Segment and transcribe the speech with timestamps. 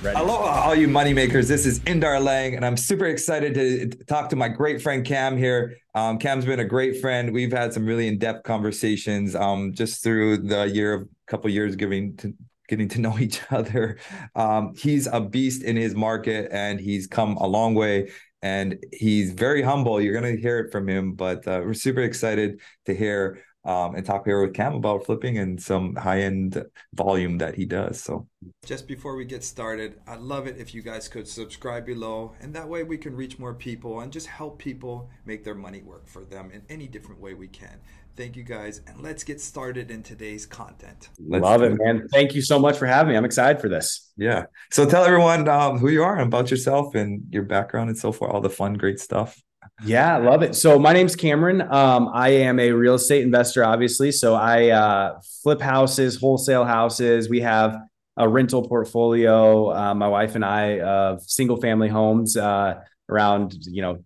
[0.00, 0.16] Ready.
[0.16, 1.48] Aloha, all you moneymakers.
[1.48, 5.36] This is Indar Lang, and I'm super excited to talk to my great friend Cam
[5.36, 5.76] here.
[5.92, 7.32] Um, Cam's been a great friend.
[7.32, 11.74] We've had some really in-depth conversations um, just through the year of a couple years
[11.74, 12.32] giving to
[12.68, 13.98] getting to know each other.
[14.36, 18.12] Um, he's a beast in his market, and he's come a long way.
[18.40, 20.00] And he's very humble.
[20.00, 23.94] You're going to hear it from him, but uh, we're super excited to hear um,
[23.94, 26.64] and talk here with Cam about flipping and some high end
[26.94, 28.02] volume that he does.
[28.02, 28.26] So,
[28.64, 32.54] just before we get started, I'd love it if you guys could subscribe below, and
[32.54, 36.08] that way we can reach more people and just help people make their money work
[36.08, 37.78] for them in any different way we can.
[38.16, 41.10] Thank you guys, and let's get started in today's content.
[41.28, 42.08] Let's Love it, man.
[42.10, 43.18] Thank you so much for having me.
[43.18, 44.10] I'm excited for this.
[44.16, 44.46] Yeah.
[44.70, 48.12] So tell everyone um, who you are and about yourself and your background and so
[48.12, 49.38] forth, all the fun, great stuff.
[49.84, 50.54] Yeah, I love it.
[50.54, 51.62] So my name's Cameron.
[51.62, 54.10] Um, I am a real estate investor, obviously.
[54.10, 57.28] So I uh, flip houses, wholesale houses.
[57.28, 57.78] We have
[58.16, 59.72] a rental portfolio.
[59.72, 64.04] Uh, my wife and I of single family homes, uh, around you know,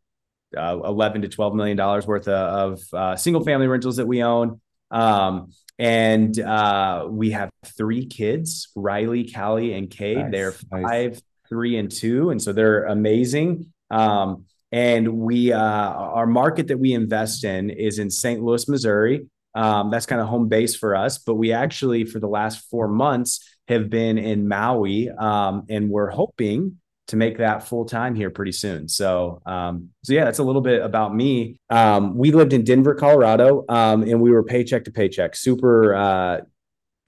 [0.56, 4.22] uh, eleven to twelve million dollars worth of, of uh, single family rentals that we
[4.22, 4.60] own.
[4.90, 10.18] Um, and uh, we have three kids: Riley, Callie, and Cade.
[10.18, 11.22] Nice, they're five, nice.
[11.48, 13.72] three, and two, and so they're amazing.
[13.90, 18.42] Um, and we, uh, our market that we invest in is in St.
[18.42, 19.26] Louis, Missouri.
[19.54, 21.18] Um, that's kind of home base for us.
[21.18, 26.10] But we actually, for the last four months, have been in Maui, um, and we're
[26.10, 28.88] hoping to make that full time here pretty soon.
[28.88, 31.58] So, um, so yeah, that's a little bit about me.
[31.68, 36.40] Um, we lived in Denver, Colorado, um, and we were paycheck to paycheck, super, uh,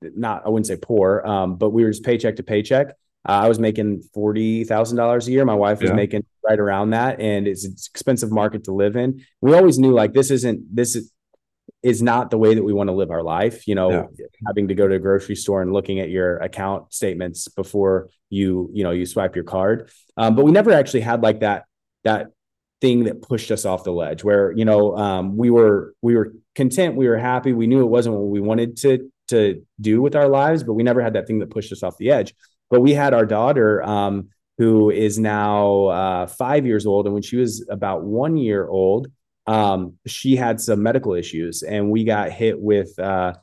[0.03, 2.95] not I wouldn't say poor, um, but we were just paycheck to paycheck.
[3.27, 5.45] Uh, I was making forty thousand dollars a year.
[5.45, 5.97] My wife was yeah.
[5.97, 9.25] making right around that, and it's an expensive market to live in.
[9.41, 11.11] We always knew like this isn't this is
[11.83, 13.67] is not the way that we want to live our life.
[13.67, 14.27] You know, yeah.
[14.47, 18.71] having to go to a grocery store and looking at your account statements before you
[18.73, 19.91] you know you swipe your card.
[20.17, 21.65] Um, but we never actually had like that
[22.05, 22.29] that
[22.81, 26.35] thing that pushed us off the ledge where you know um, we were we were
[26.55, 30.15] content we were happy we knew it wasn't what we wanted to to do with
[30.15, 32.35] our lives but we never had that thing that pushed us off the edge
[32.75, 37.23] but we had our daughter, um, who is now uh, five years old, and when
[37.23, 39.07] she was about one year old,
[39.47, 43.35] um, she had some medical issues, and we got hit with uh,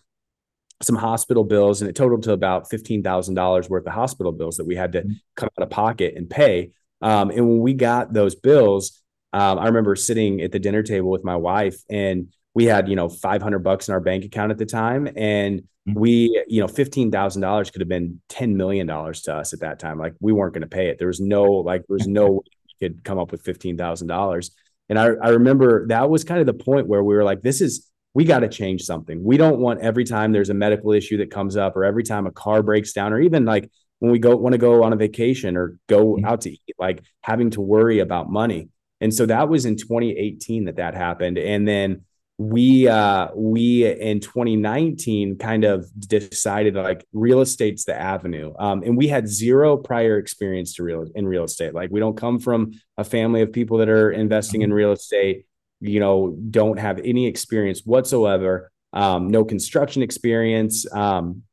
[0.81, 4.57] some hospital bills, and it totaled to about fifteen thousand dollars worth of hospital bills
[4.57, 5.13] that we had to mm-hmm.
[5.37, 6.71] come out of pocket and pay.
[7.01, 11.09] Um, and when we got those bills, um, I remember sitting at the dinner table
[11.09, 14.57] with my wife, and we had you know 500 bucks in our bank account at
[14.57, 15.93] the time and mm-hmm.
[15.99, 19.99] we you know $15000 could have been $10 million to us at that time.
[19.99, 20.97] Like we weren't going to pay it.
[20.97, 22.41] There was no like there was no way
[22.81, 24.51] we could come up with $15000
[24.89, 27.61] and I, I remember that was kind of the point where we were like this
[27.61, 29.23] is we got to change something.
[29.23, 32.27] We don't want every time there's a medical issue that comes up or every time
[32.27, 33.69] a car breaks down or even like
[33.99, 36.25] when we go want to go on a vacation or go mm-hmm.
[36.25, 38.69] out to eat like having to worry about money.
[38.99, 41.37] And so that was in 2018 that that happened.
[41.37, 42.03] And then
[42.37, 48.53] we uh we in 2019 kind of decided like real estate's the avenue.
[48.57, 51.73] Um and we had zero prior experience to real in real estate.
[51.73, 55.45] Like we don't come from a family of people that are investing in real estate
[55.79, 60.91] you know don't have any experience whatsoever um no construction experience.
[60.91, 61.43] Um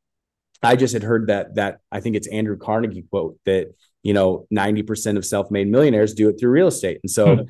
[0.61, 3.73] i just had heard that that i think it's andrew carnegie quote that
[4.03, 6.99] you know 90% of self-made millionaires do it through real estate.
[7.03, 7.45] And so um,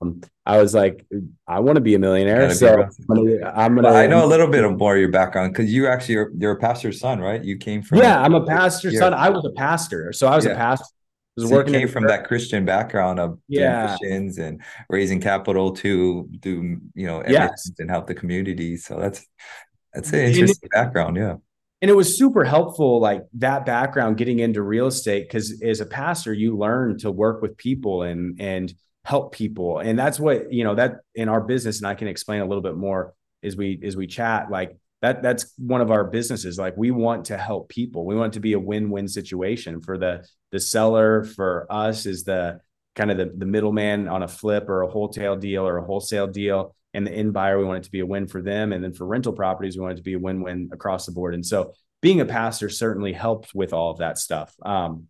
[0.00, 1.06] Um, I was like,
[1.46, 2.52] I want to be a millionaire.
[2.54, 5.52] So I'm gonna, I'm gonna, well, I know a little bit more of your background
[5.52, 7.42] because you actually are, you're a pastor's son, right?
[7.42, 9.12] You came from yeah, I'm a pastor's son.
[9.12, 10.52] I was a pastor, so I was yeah.
[10.52, 10.86] a pastor.
[11.36, 13.96] I was so working came from that Christian background of yeah.
[14.02, 17.70] and raising capital to do you know yes.
[17.78, 18.76] and help the community.
[18.76, 19.26] So that's
[19.92, 21.36] that's an interesting background, yeah
[21.80, 25.86] and it was super helpful like that background getting into real estate because as a
[25.86, 28.74] pastor you learn to work with people and and
[29.08, 29.78] help people.
[29.78, 32.62] And that's what you know that in our business and i can explain a little
[32.62, 36.58] bit more as we as we chat like that that's one of our businesses.
[36.58, 38.04] Like we want to help people.
[38.04, 42.60] We want to be a win-win situation for the the seller for us is the
[42.96, 46.26] kind of the, the middleman on a flip or a wholesale deal or a wholesale
[46.26, 46.74] deal.
[46.92, 48.74] And the end buyer we want it to be a win for them.
[48.74, 51.32] And then for rental properties we want it to be a win-win across the board.
[51.32, 51.72] And so
[52.02, 54.54] being a pastor certainly helped with all of that stuff.
[54.62, 55.08] Um,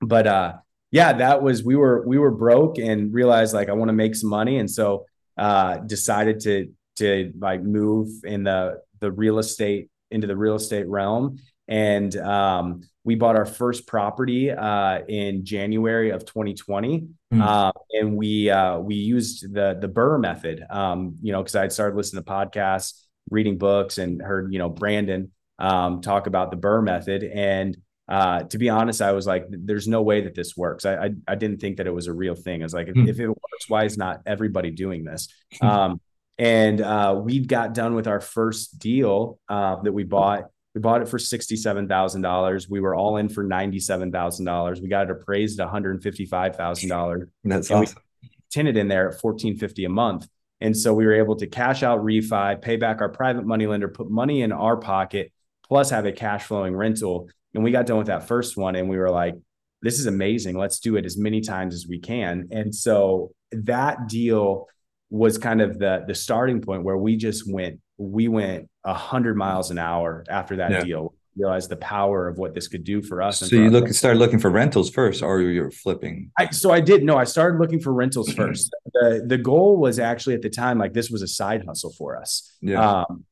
[0.00, 0.52] but uh
[0.96, 4.14] yeah, that was we were we were broke and realized like I want to make
[4.14, 5.04] some money, and so
[5.36, 10.88] uh, decided to to like move in the the real estate into the real estate
[10.88, 11.36] realm,
[11.68, 17.42] and um, we bought our first property uh, in January of 2020, mm.
[17.42, 21.60] uh, and we uh, we used the the BRRRR method, um, you know, because I
[21.60, 26.50] had started listening to podcasts, reading books, and heard you know Brandon um, talk about
[26.50, 27.76] the BRRRR method, and
[28.08, 30.84] uh, to be honest, I was like, there's no way that this works.
[30.84, 32.62] I, I, I didn't think that it was a real thing.
[32.62, 33.08] I was like, if, mm.
[33.08, 35.28] if it works, why is not everybody doing this?
[35.60, 35.66] Hmm.
[35.76, 36.00] Um,
[36.38, 40.50] and uh, we got done with our first deal uh, that we bought.
[40.74, 42.68] We bought it for sixty-seven thousand dollars.
[42.68, 44.80] We were all in for ninety-seven thousand dollars.
[44.80, 47.28] We got it appraised at one hundred fifty-five thousand dollars.
[47.44, 48.02] That's awesome.
[48.50, 50.28] Tinted in there at fourteen fifty a month,
[50.60, 53.88] and so we were able to cash out refi, pay back our private money lender,
[53.88, 55.32] put money in our pocket,
[55.66, 57.30] plus have a cash flowing rental.
[57.56, 59.34] And we got done with that first one, and we were like,
[59.80, 60.58] "This is amazing.
[60.58, 64.68] Let's do it as many times as we can." And so that deal
[65.08, 69.38] was kind of the the starting point where we just went we went a hundred
[69.38, 70.84] miles an hour after that yeah.
[70.84, 71.14] deal.
[71.34, 73.40] Realized the power of what this could do for us.
[73.40, 76.30] So you look started looking for rentals first, or you're flipping.
[76.38, 77.16] I, so I did no.
[77.16, 78.70] I started looking for rentals first.
[78.92, 82.18] the The goal was actually at the time like this was a side hustle for
[82.18, 82.54] us.
[82.60, 83.00] Yeah.
[83.00, 83.24] Um,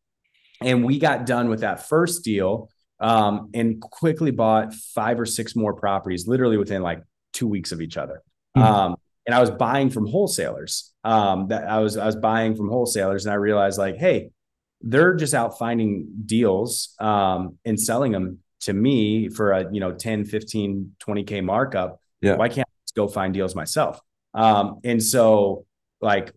[0.63, 2.71] and we got done with that first deal
[3.05, 7.03] um, and quickly bought five or six more properties, literally within like
[7.35, 8.23] two weeks of each other.
[8.57, 8.67] Mm-hmm.
[8.67, 8.97] Um,
[9.27, 10.93] and I was buying from wholesalers.
[11.05, 14.31] Um, that I was I was buying from wholesalers, and I realized like, hey,
[14.81, 19.93] they're just out finding deals um, and selling them to me for a you know
[19.93, 24.01] 10 15 20k markup yeah why can't i just go find deals myself
[24.33, 25.67] um, and so
[26.01, 26.33] like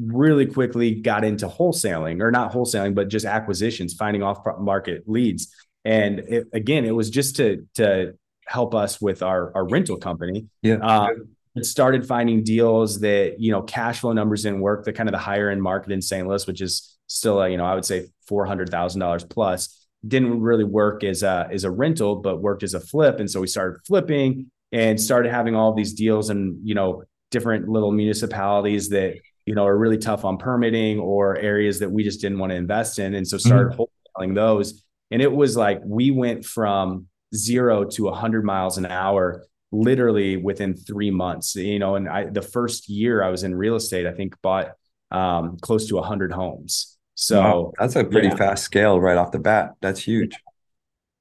[0.00, 5.54] really quickly got into wholesaling or not wholesaling but just acquisitions finding off market leads
[5.86, 8.12] and it, again it was just to to
[8.46, 11.28] help us with our our rental company yeah um,
[11.62, 15.18] started finding deals that you know cash flow numbers didn't work the kind of the
[15.18, 18.06] higher end market in st louis which is still a, you know, I would say
[18.30, 19.86] $400,000 plus.
[20.06, 23.18] Didn't really work as a, as a rental, but worked as a flip.
[23.18, 27.68] And so we started flipping and started having all these deals and, you know, different
[27.68, 29.16] little municipalities that,
[29.46, 32.56] you know, are really tough on permitting or areas that we just didn't want to
[32.56, 33.14] invest in.
[33.14, 34.22] And so started mm-hmm.
[34.22, 34.84] wholesaling those.
[35.10, 40.74] And it was like we went from zero to 100 miles an hour literally within
[40.74, 44.12] three months you know and i the first year i was in real estate i
[44.12, 44.70] think bought
[45.10, 48.36] um, close to 100 homes so wow, that's a pretty yeah.
[48.36, 49.72] fast scale right off the bat.
[49.80, 50.36] That's huge.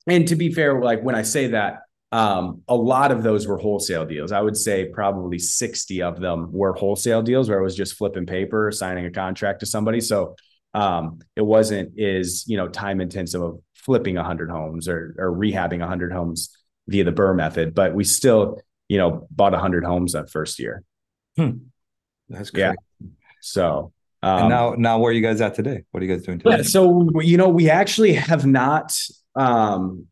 [0.08, 1.80] And to be fair, like when I say that,
[2.12, 4.32] um, a lot of those were wholesale deals.
[4.32, 8.26] I would say probably 60 of them were wholesale deals where it was just flipping
[8.26, 10.02] paper, signing a contract to somebody.
[10.02, 10.36] So
[10.74, 15.80] um, it wasn't as, you know, time intensive of flipping 100 homes or, or rehabbing
[15.80, 16.56] 100 homes
[16.88, 18.60] via the BRRRR method, but we still,
[18.90, 20.84] you know, bought 100 homes that first year.
[21.38, 21.52] Hmm.
[22.30, 22.62] That's great.
[22.64, 22.74] Yeah.
[23.42, 23.94] So
[24.26, 25.84] um, and now, now where are you guys at today?
[25.92, 26.58] What are you guys doing today?
[26.58, 28.98] Yeah, so you know, we actually have not.
[29.36, 30.08] Um,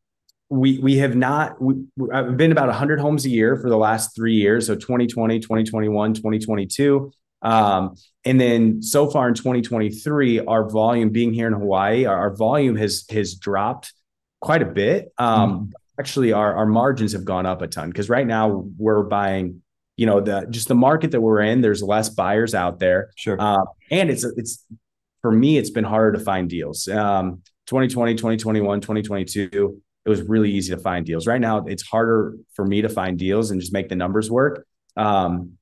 [0.49, 1.59] we we have not.
[1.59, 1.75] We,
[2.13, 4.67] I've been about 100 homes a year for the last three years.
[4.67, 7.11] So 2020, 2021, 2022.
[7.43, 7.95] Um,
[8.25, 12.75] and then so far in 2023, our volume being here in Hawaii, our, our volume
[12.77, 13.93] has has dropped
[14.39, 15.11] quite a bit.
[15.17, 15.71] Um, mm-hmm.
[15.99, 19.61] Actually, our our margins have gone up a ton because right now we're buying
[19.97, 23.11] you know the just the market that we're in there's less buyers out there.
[23.15, 23.37] Sure.
[23.39, 24.65] Uh, and it's it's
[25.21, 26.87] for me it's been harder to find deals.
[26.87, 31.27] Um 2020 2021 2022 it was really easy to find deals.
[31.27, 34.65] Right now it's harder for me to find deals and just make the numbers work.
[34.97, 35.57] Um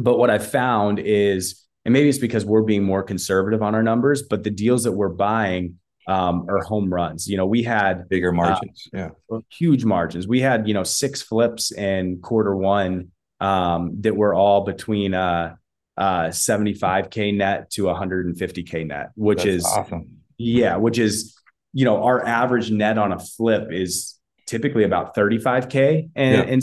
[0.00, 3.82] but what i found is and maybe it's because we're being more conservative on our
[3.82, 5.78] numbers but the deals that we're buying
[6.08, 7.28] um, are home runs.
[7.28, 10.26] You know, we had bigger margins, uh, yeah, huge margins.
[10.26, 15.54] We had you know six flips in quarter one um, that were all between uh,
[15.98, 20.22] uh, 75k net to 150k net, which That's is awesome.
[20.38, 21.36] Yeah, which is
[21.74, 26.54] you know our average net on a flip is typically about 35k and yeah.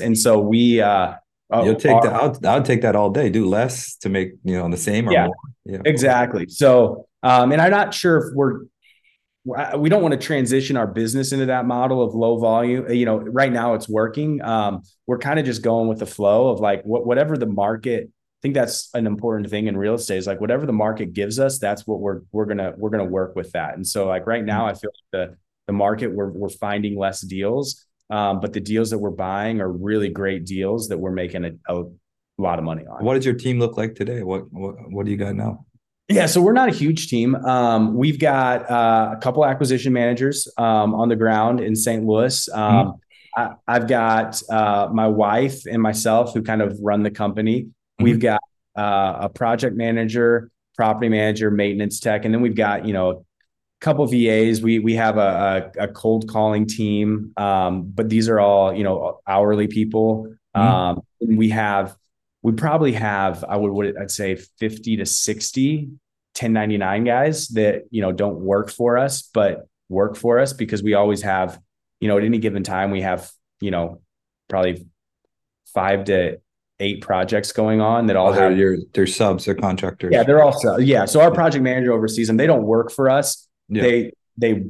[0.00, 1.14] and so we uh
[1.52, 2.12] You'll take that.
[2.12, 3.28] I'll, I'll take that all day.
[3.28, 5.36] Do less to make you know the same or yeah, more.
[5.64, 6.48] Yeah, exactly.
[6.48, 8.60] So, um, and I'm not sure if we're
[9.44, 12.90] we don't want to transition our business into that model of low volume.
[12.90, 14.40] You know, right now it's working.
[14.42, 18.04] Um, we're kind of just going with the flow of like what, whatever the market.
[18.04, 21.38] I think that's an important thing in real estate is like whatever the market gives
[21.38, 23.74] us, that's what we're we're gonna we're gonna work with that.
[23.74, 27.20] And so like right now, I feel like the the market we're we're finding less
[27.20, 31.46] deals, um, but the deals that we're buying are really great deals that we're making
[31.46, 31.84] a, a
[32.36, 33.02] lot of money on.
[33.02, 34.22] What does your team look like today?
[34.22, 35.64] What what what do you got now?
[36.08, 37.34] Yeah, so we're not a huge team.
[37.36, 42.04] Um, we've got uh, a couple acquisition managers um, on the ground in St.
[42.04, 42.48] Louis.
[42.50, 42.98] Um,
[43.36, 43.54] mm-hmm.
[43.66, 47.62] I, have got uh, my wife and myself who kind of run the company.
[47.62, 48.04] Mm-hmm.
[48.04, 48.42] We've got
[48.76, 53.24] uh, a project manager, property manager, maintenance tech, and then we've got you know
[53.82, 54.62] couple VAs.
[54.62, 58.84] We we have a, a, a cold calling team, um, but these are all you
[58.84, 60.34] know hourly people.
[60.56, 60.60] Mm-hmm.
[60.60, 61.94] Um, we have
[62.42, 65.90] we probably have I would, would I'd say 50 to 60
[66.34, 70.94] 1099 guys that you know don't work for us but work for us because we
[70.94, 71.60] always have
[72.02, 74.00] you know, at any given time, we have, you know,
[74.48, 74.84] probably
[75.72, 76.40] five to
[76.80, 80.10] eight projects going on that all oh, have your their subs or contractors.
[80.12, 81.04] Yeah, they're all yeah.
[81.04, 82.38] So our project manager oversees them.
[82.38, 83.46] They don't work for us.
[83.68, 83.82] Yeah.
[83.82, 84.64] They they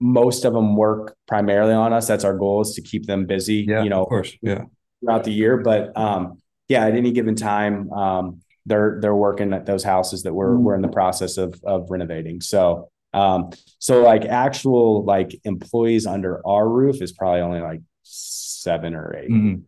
[0.00, 2.08] most of them work primarily on us.
[2.08, 3.64] That's our goal is to keep them busy.
[3.68, 4.64] Yeah, you know, of course, yeah,
[5.00, 5.58] throughout the year.
[5.58, 10.34] But um, yeah, at any given time, um, they're they're working at those houses that
[10.34, 10.64] we're mm-hmm.
[10.64, 12.40] we're in the process of of renovating.
[12.40, 18.94] So um, so like actual like employees under our roof is probably only like seven
[18.94, 19.60] or 8 mm-hmm.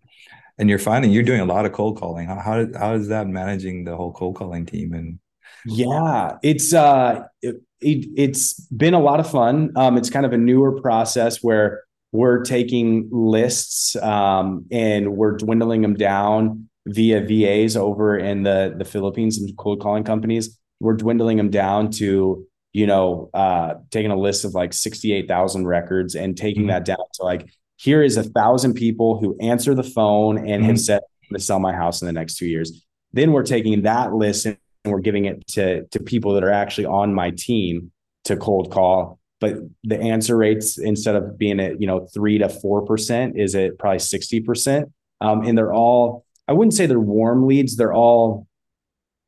[0.57, 2.28] And you're finding you're doing a lot of cold calling.
[2.28, 5.19] How how, how is that managing the whole cold calling team and
[5.66, 9.72] yeah, it's uh it, it, it's been a lot of fun.
[9.76, 15.82] Um, it's kind of a newer process where we're taking lists um, and we're dwindling
[15.82, 20.58] them down via VAs over in the the Philippines and cold calling companies.
[20.80, 25.28] We're dwindling them down to you know uh, taking a list of like sixty eight
[25.28, 26.70] thousand records and taking mm-hmm.
[26.70, 30.64] that down to like here is a thousand people who answer the phone and mm-hmm.
[30.64, 31.00] have said
[31.32, 32.84] to sell my house in the next two years.
[33.12, 36.86] Then we're taking that list and we're giving it to to people that are actually
[36.86, 37.90] on my team
[38.24, 39.18] to cold call.
[39.40, 43.54] But the answer rates instead of being at you know three to four percent is
[43.54, 47.76] at probably sixty percent, um, and they're all I wouldn't say they're warm leads.
[47.76, 48.46] They're all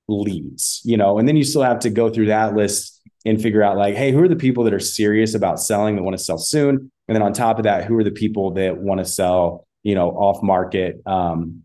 [0.08, 3.62] leads, you know, and then you still have to go through that list and figure
[3.62, 6.22] out like, hey, who are the people that are serious about selling that want to
[6.22, 6.92] sell soon?
[7.08, 9.94] And then on top of that, who are the people that want to sell, you
[9.94, 11.00] know, off market?
[11.06, 11.62] Um,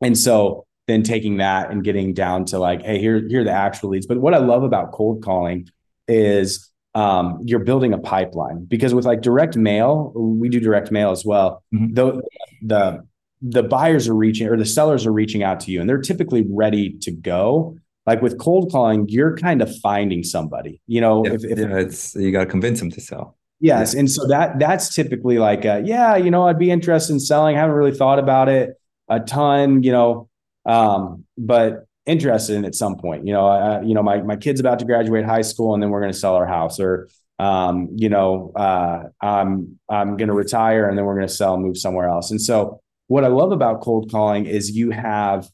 [0.00, 3.52] and so then taking that and getting down to like, hey, here, here are the
[3.52, 4.06] actual leads.
[4.06, 5.68] But what I love about cold calling
[6.08, 11.10] is um, you're building a pipeline because with like direct mail, we do direct mail
[11.12, 11.62] as well.
[11.72, 11.94] Mm-hmm.
[11.94, 12.22] The,
[12.62, 13.08] the
[13.40, 16.44] the buyers are reaching or the sellers are reaching out to you and they're typically
[16.50, 17.76] ready to go
[18.06, 21.76] like with cold calling you're kind of finding somebody you know yeah, if, if yeah,
[21.76, 24.00] it's you got to convince them to sell yes yeah.
[24.00, 27.56] and so that that's typically like a, yeah you know i'd be interested in selling
[27.56, 28.70] I haven't really thought about it
[29.08, 30.28] a ton you know
[30.68, 34.60] um, but interested in at some point you know I, you know my, my kid's
[34.60, 37.08] about to graduate high school and then we're going to sell our house or
[37.38, 41.54] um, you know uh, i'm i'm going to retire and then we're going to sell
[41.54, 45.48] and move somewhere else and so what I love about cold calling is you have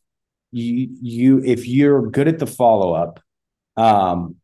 [0.53, 3.21] you you if you're good at the follow up,
[3.77, 4.37] um,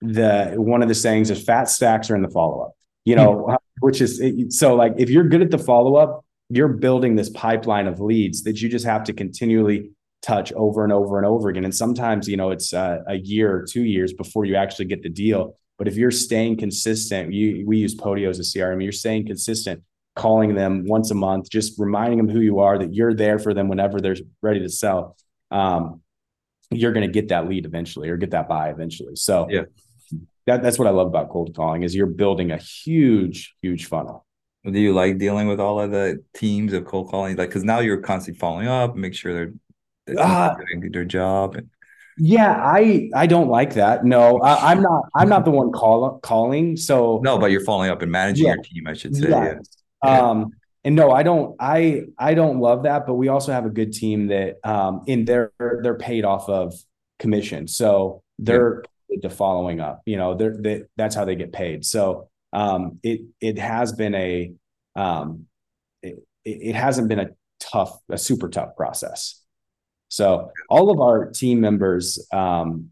[0.00, 2.72] the one of the sayings is fat stacks are in the follow up.
[3.04, 3.54] You know, mm-hmm.
[3.80, 4.20] which is
[4.58, 8.42] so like if you're good at the follow up, you're building this pipeline of leads
[8.42, 9.90] that you just have to continually
[10.22, 11.64] touch over and over and over again.
[11.64, 15.02] And sometimes, you know, it's uh, a year or two years before you actually get
[15.02, 15.56] the deal.
[15.78, 18.82] But if you're staying consistent, you we use Podio as a CRM.
[18.82, 19.82] You're staying consistent
[20.14, 23.54] calling them once a month, just reminding them who you are, that you're there for
[23.54, 25.16] them whenever they're ready to sell.
[25.50, 26.02] Um,
[26.70, 29.16] you're going to get that lead eventually or get that buy eventually.
[29.16, 29.62] So yeah,
[30.46, 34.26] that, that's what I love about cold calling is you're building a huge, huge funnel.
[34.64, 37.36] Do you like dealing with all of the teams of cold calling?
[37.36, 39.52] Like, cause now you're constantly following up, make sure they're,
[40.06, 41.56] they're uh, doing their job.
[42.18, 44.04] Yeah, I I don't like that.
[44.04, 45.04] No, I, am not.
[45.16, 46.76] I'm not the one call, calling.
[46.76, 48.86] So no, but you're following up and managing yeah, your team.
[48.86, 49.28] I should say.
[49.30, 49.58] Yeah.
[50.02, 50.50] Um,
[50.84, 51.56] and no, I don't.
[51.60, 53.06] I I don't love that.
[53.06, 56.74] But we also have a good team that um, in their they're paid off of
[57.18, 59.20] commission, so they're yeah.
[59.22, 60.02] to following up.
[60.04, 61.84] You know, they're they, that's how they get paid.
[61.84, 64.52] So um, it it has been a
[64.96, 65.46] um,
[66.02, 69.42] it, it hasn't been a tough a super tough process.
[70.08, 72.90] So all of our team members, um,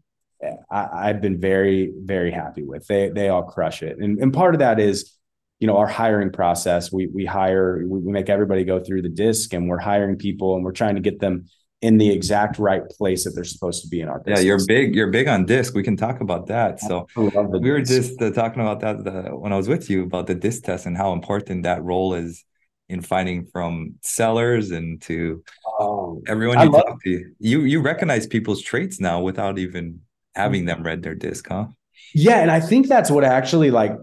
[0.71, 2.87] I, have been very very happy with.
[2.87, 5.13] They they all crush it, and and part of that is
[5.59, 9.53] you know our hiring process we we hire we make everybody go through the disc
[9.53, 11.47] and we're hiring people and we're trying to get them
[11.81, 14.39] in the exact right place that they're supposed to be in our business.
[14.39, 14.95] Yeah, you're big.
[14.95, 15.73] You're big on disc.
[15.73, 16.79] We can talk about that.
[16.81, 20.27] So we were just uh, talking about that the, when I was with you about
[20.27, 22.43] the disc test and how important that role is
[22.89, 25.43] in finding from sellers and to
[25.79, 27.33] oh, everyone you talk to.
[27.39, 30.01] You you recognize people's traits now without even
[30.35, 31.67] having them read their disc, huh?
[32.13, 33.93] Yeah, and I think that's what actually like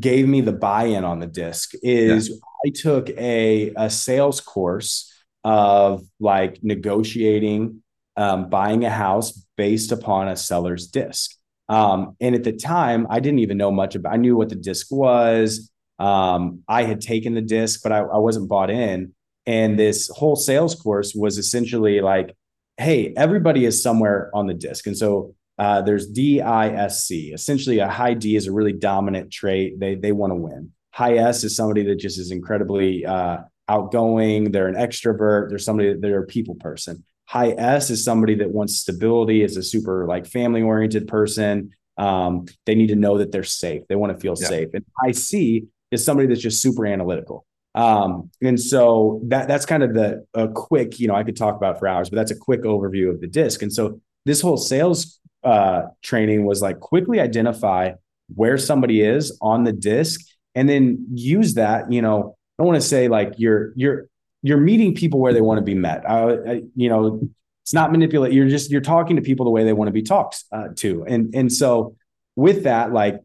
[0.00, 2.36] gave me the buy-in on the disc is yeah.
[2.66, 5.12] I took a a sales course
[5.44, 7.82] of like negotiating
[8.16, 11.36] um, buying a house based upon a seller's disc.
[11.68, 14.12] Um, and at the time, I didn't even know much about.
[14.12, 15.70] I knew what the disc was.
[15.98, 19.14] Um, I had taken the disc, but I, I wasn't bought in.
[19.46, 22.36] And this whole sales course was essentially like,
[22.76, 27.10] hey, everybody is somewhere on the disc, and so uh, there's DISC.
[27.10, 29.78] Essentially, a high D is a really dominant trait.
[29.78, 30.72] They they want to win.
[30.92, 33.38] High S is somebody that just is incredibly uh,
[33.70, 34.52] outgoing.
[34.52, 35.48] They're an extrovert.
[35.48, 37.04] They're somebody that they're a people person.
[37.26, 39.42] High S is somebody that wants stability.
[39.42, 41.70] Is a super like family oriented person.
[41.96, 43.82] Um, they need to know that they're safe.
[43.88, 44.48] They want to feel yeah.
[44.48, 44.68] safe.
[44.74, 47.46] And high C is somebody that's just super analytical.
[47.74, 51.56] Um, and so that that's kind of the a quick, you know, I could talk
[51.56, 53.62] about for hours, but that's a quick overview of the disc.
[53.62, 57.92] And so this whole sales uh, training was like quickly identify
[58.34, 60.20] where somebody is on the disc
[60.54, 64.06] and then use that, you know, don't want to say like you're you're
[64.42, 66.04] you're meeting people where they want to be met.
[66.06, 67.20] Uh, I, you know,
[67.62, 68.32] it's not manipulate.
[68.32, 71.04] You're just you're talking to people the way they want to be talked uh, to,
[71.06, 71.96] and and so
[72.36, 73.20] with that, like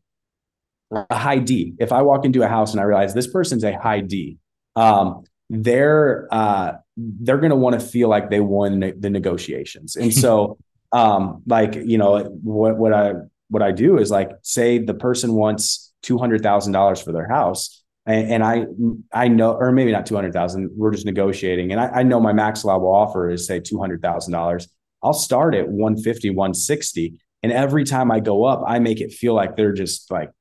[0.91, 1.73] a high D.
[1.79, 4.37] If I walk into a house and I realize this person's a high D,
[4.77, 9.97] um, they're uh, they're going to want to feel like they won the negotiations.
[9.97, 10.57] And so,
[10.93, 13.13] um, like you know, what what I
[13.49, 17.27] what I do is like say the person wants two hundred thousand dollars for their
[17.27, 18.65] house, and, and, I
[19.12, 20.71] I know, or maybe not two hundred thousand.
[20.75, 24.01] We're just negotiating, and I, I know my max allowable offer is say two hundred
[24.01, 24.67] thousand dollars.
[25.05, 27.19] I'll start at 150, 160.
[27.43, 30.31] And every time I go up, I make it feel like they're just like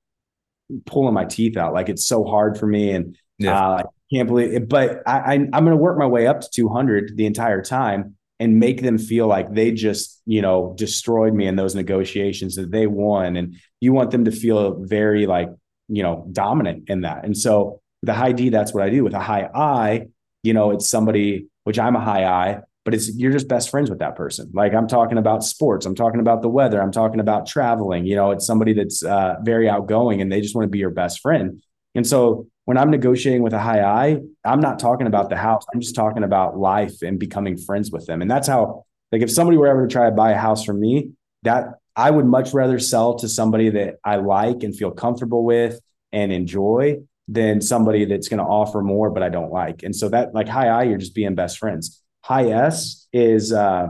[0.86, 1.74] pulling my teeth out.
[1.74, 2.92] Like it's so hard for me.
[2.92, 3.58] And yeah.
[3.58, 4.68] uh, I can't believe it.
[4.68, 8.16] But I, I, I'm going to work my way up to 200 the entire time
[8.40, 12.70] and make them feel like they just, you know, destroyed me in those negotiations that
[12.70, 13.36] they won.
[13.36, 15.50] And you want them to feel very like,
[15.88, 17.24] you know, dominant in that.
[17.24, 19.04] And so the high D, that's what I do.
[19.04, 20.06] With a high I,
[20.42, 23.88] you know, it's somebody, which I'm a high I, but it's you're just best friends
[23.88, 24.50] with that person.
[24.52, 28.06] Like I'm talking about sports, I'm talking about the weather, I'm talking about traveling.
[28.06, 30.90] You know, it's somebody that's uh, very outgoing and they just want to be your
[30.90, 31.62] best friend.
[31.94, 35.64] And so when I'm negotiating with a high I, I'm not talking about the house.
[35.72, 38.22] I'm just talking about life and becoming friends with them.
[38.22, 40.80] And that's how, like, if somebody were ever to try to buy a house from
[40.80, 41.10] me,
[41.42, 45.80] that I would much rather sell to somebody that I like and feel comfortable with
[46.12, 46.98] and enjoy
[47.28, 49.82] than somebody that's going to offer more, but I don't like.
[49.82, 52.02] And so that, like, high I, you're just being best friends.
[52.22, 53.88] High S is uh,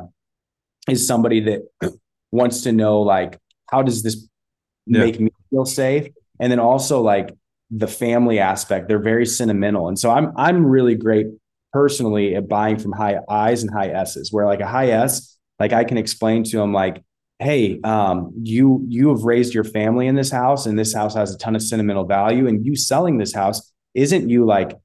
[0.88, 1.62] is somebody that
[2.32, 3.38] wants to know like
[3.70, 4.28] how does this
[4.86, 5.00] yeah.
[5.00, 7.32] make me feel safe, and then also like
[7.70, 8.88] the family aspect.
[8.88, 11.26] They're very sentimental, and so I'm I'm really great
[11.72, 14.32] personally at buying from high I's and high S's.
[14.32, 17.04] Where like a high S, like I can explain to them like
[17.38, 21.34] hey um, you you have raised your family in this house and this house has
[21.34, 24.78] a ton of sentimental value and you selling this house isn't you like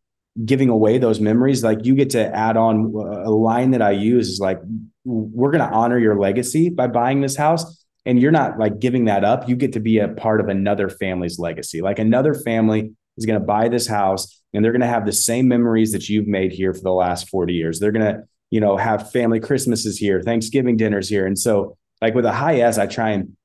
[0.46, 1.64] giving away those memories.
[1.64, 2.94] Like you get to add on
[3.26, 4.60] a line that i use is like
[5.06, 9.06] we're going to honor your legacy by buying this house and you're not like giving
[9.06, 9.50] that up.
[9.50, 11.82] You get to be a part of another family's legacy.
[11.82, 15.12] Like another family is going to buy this house and they're going to have the
[15.12, 17.80] same memories that you've made here for the last 40 years.
[17.80, 21.26] They're going to you know have family christmases here thanksgiving dinners here.
[21.26, 23.36] And so like with a high s i try and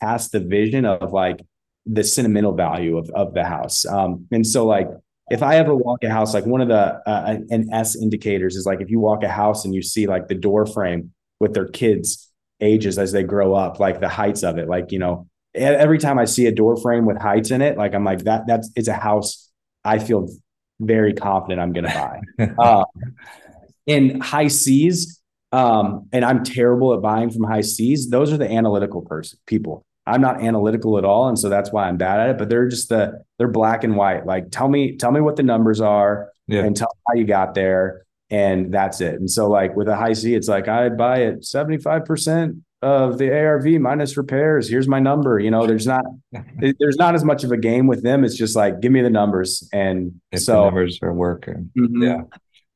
[0.00, 1.40] cast the vision of like
[1.86, 4.88] the sentimental value of, of the house um, and so like
[5.30, 8.66] if I ever walk a house, like one of the uh, an S indicators is
[8.66, 11.66] like if you walk a house and you see like the door frame with their
[11.66, 15.98] kids' ages as they grow up, like the heights of it, like you know, every
[15.98, 18.70] time I see a door frame with heights in it, like I'm like that that's
[18.76, 19.50] it's a house
[19.84, 20.28] I feel
[20.80, 22.54] very confident I'm going to buy.
[22.58, 22.84] uh,
[23.86, 25.20] in high C's,
[25.54, 28.10] um, and I'm terrible at buying from high C's.
[28.10, 29.86] Those are the analytical person people.
[30.04, 32.38] I'm not analytical at all, and so that's why I'm bad at it.
[32.38, 34.26] But they're just the they're black and white.
[34.26, 36.64] Like tell me tell me what the numbers are, yeah.
[36.64, 39.14] and tell how you got there, and that's it.
[39.14, 43.18] And so like with a high C, it's like I buy it 75 percent of
[43.18, 44.68] the ARV minus repairs.
[44.68, 45.38] Here's my number.
[45.38, 46.04] You know, there's not
[46.80, 48.24] there's not as much of a game with them.
[48.24, 51.70] It's just like give me the numbers, and if so numbers are working.
[51.78, 52.02] Mm-hmm.
[52.02, 52.22] Yeah.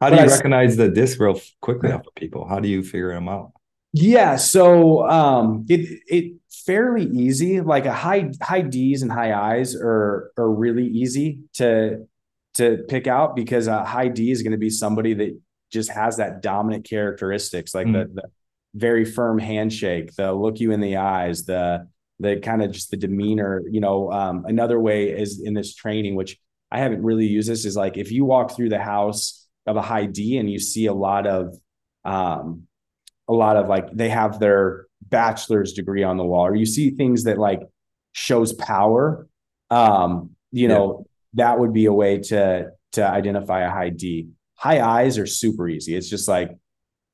[0.00, 2.46] How do but you I, recognize the disc real quickly off of people?
[2.46, 3.52] How do you figure them out?
[3.92, 7.60] Yeah, so um, it it fairly easy.
[7.60, 12.06] Like a high high D's and high I's are are really easy to
[12.54, 16.16] to pick out because a high D is going to be somebody that just has
[16.16, 17.92] that dominant characteristics, like mm.
[17.92, 18.28] the, the
[18.74, 21.88] very firm handshake, the look you in the eyes, the
[22.20, 23.62] the kind of just the demeanor.
[23.70, 26.38] You know, um, another way is in this training, which
[26.70, 29.37] I haven't really used this, is like if you walk through the house
[29.68, 31.54] of a high D and you see a lot of
[32.04, 32.64] um,
[33.28, 36.90] a lot of like they have their bachelor's degree on the wall or you see
[36.90, 37.60] things that like
[38.12, 39.26] shows power
[39.70, 44.28] um you know that would be a way to to identify a high d.
[44.54, 45.94] High I's are super easy.
[45.94, 46.50] It's just like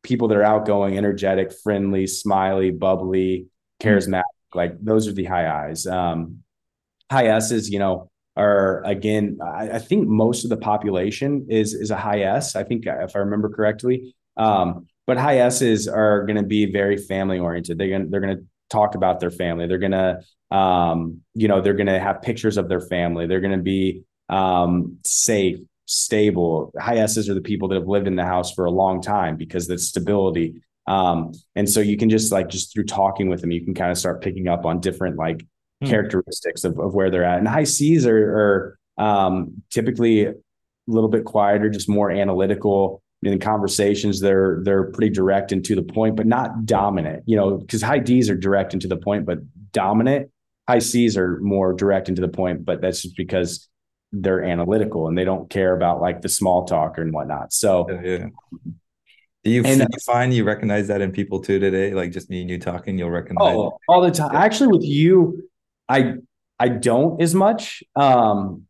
[0.03, 3.49] people that are outgoing energetic friendly smiley bubbly
[3.83, 4.59] charismatic mm-hmm.
[4.59, 5.87] like those are the high I's.
[5.87, 6.39] Um
[7.11, 11.93] high s's you know are again I, I, think most of the population is is
[11.93, 16.37] a high s i think if i remember correctly um but high S's are going
[16.37, 17.79] to be very family oriented.
[17.79, 19.67] They're going they're going to talk about their family.
[19.67, 20.21] They're going to
[20.51, 23.27] um, you know they're going to have pictures of their family.
[23.27, 26.73] They're going to be um, safe, stable.
[26.79, 29.37] High S's are the people that have lived in the house for a long time
[29.37, 30.63] because the stability.
[30.87, 33.91] Um, and so you can just like just through talking with them, you can kind
[33.91, 35.45] of start picking up on different like
[35.85, 35.91] hmm.
[35.91, 37.39] characteristics of, of where they're at.
[37.39, 40.35] And high C's are, are Um, typically a
[40.87, 44.21] little bit quieter, just more analytical in conversations.
[44.21, 47.25] They're they're pretty direct and to the point, but not dominant.
[47.27, 49.39] You know, because high D's are direct and to the point, but
[49.73, 50.31] dominant.
[50.69, 53.69] High C's are more direct and to the point, but that's just because
[54.13, 57.53] they're analytical and they don't care about like the small talk and whatnot.
[57.53, 58.01] So yeah.
[58.05, 58.27] yeah.
[59.43, 61.93] Do you, and, you find you recognize that in people too today?
[61.93, 64.37] Like just me and you talking, you'll recognize oh, all the time.
[64.37, 65.43] Actually, with you,
[65.89, 66.15] I
[66.59, 67.83] I don't as much.
[67.97, 68.67] Um,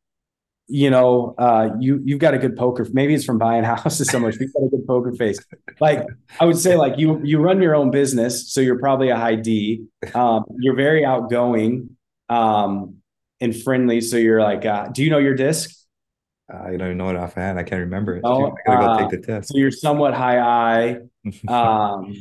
[0.66, 2.86] you know, uh, you you've got a good poker.
[2.92, 4.36] Maybe it's from buying houses so much.
[4.40, 5.38] You've got a good poker face.
[5.80, 6.06] Like
[6.40, 9.36] I would say, like you you run your own business, so you're probably a high
[9.36, 9.84] D.
[10.14, 11.96] Um, you're very outgoing
[12.28, 12.96] um,
[13.40, 14.00] and friendly.
[14.00, 15.70] So you're like, uh, do you know your disc?
[16.50, 17.58] I don't even know it offhand.
[17.58, 18.22] I can't remember it.
[18.24, 19.48] Oh, I gotta go uh, take the test.
[19.48, 20.96] So you're somewhat high I.
[21.48, 22.14] Um,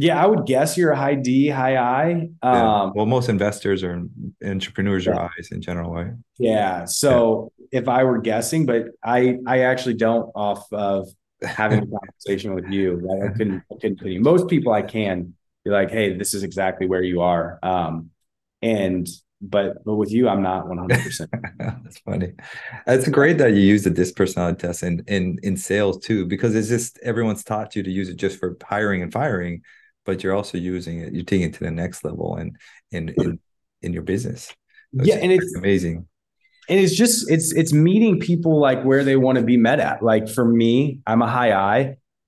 [0.00, 2.12] yeah, I would guess you're a high D, high I.
[2.12, 2.90] Um, yeah.
[2.94, 4.06] Well, most investors or
[4.44, 5.14] entrepreneurs yeah.
[5.14, 6.12] are I's in general, right?
[6.38, 6.84] Yeah.
[6.84, 7.80] So yeah.
[7.80, 11.08] if I were guessing, but I I actually don't off of
[11.42, 13.08] having a conversation with you.
[13.24, 14.20] I couldn't I couldn't tell you.
[14.20, 15.34] Most people I can
[15.64, 17.58] be like, hey, this is exactly where you are.
[17.64, 18.10] Um,
[18.62, 19.08] and
[19.40, 21.02] but but with you, I'm not 100.
[21.02, 22.34] percent That's funny.
[22.86, 26.54] It's great that you use the disc personality test in in in sales too, because
[26.54, 29.62] it's just everyone's taught you to use it just for hiring and firing,
[30.08, 31.12] but you're also using it.
[31.12, 32.56] You're taking it to the next level and
[32.92, 33.38] in in
[33.82, 34.46] in your business.
[34.96, 36.08] So yeah, and it's amazing.
[36.70, 40.02] And it's just it's it's meeting people like where they want to be met at.
[40.02, 41.78] Like for me, I'm a high I,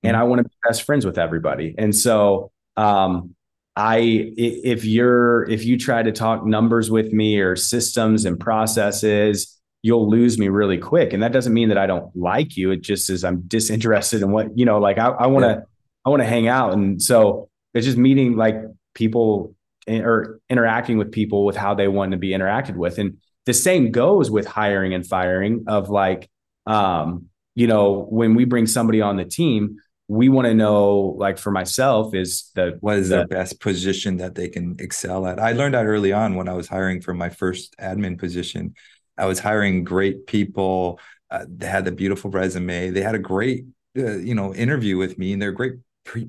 [0.03, 0.15] and mm-hmm.
[0.15, 3.33] I want to be best friends with everybody, and so um
[3.75, 3.97] I
[4.37, 10.07] if you're if you try to talk numbers with me or systems and processes, you'll
[10.07, 11.13] lose me really quick.
[11.13, 12.69] And that doesn't mean that I don't like you.
[12.69, 15.65] It just is I'm disinterested in what, you know, like I want to.
[16.03, 16.73] I want to hang out.
[16.73, 18.55] And so it's just meeting like
[18.93, 19.55] people
[19.87, 22.97] in, or interacting with people with how they want to be interacted with.
[22.97, 26.29] And the same goes with hiring and firing of like
[26.65, 31.37] um, you know, when we bring somebody on the team, we want to know like
[31.37, 35.39] for myself is that what is the, their best position that they can excel at?
[35.39, 38.75] I learned that early on when i was hiring for my first admin position.
[39.17, 40.99] I was hiring great people
[41.31, 42.91] uh, they had a beautiful resume.
[42.91, 43.65] They had a great
[43.97, 45.75] uh, you know interview with me and they're great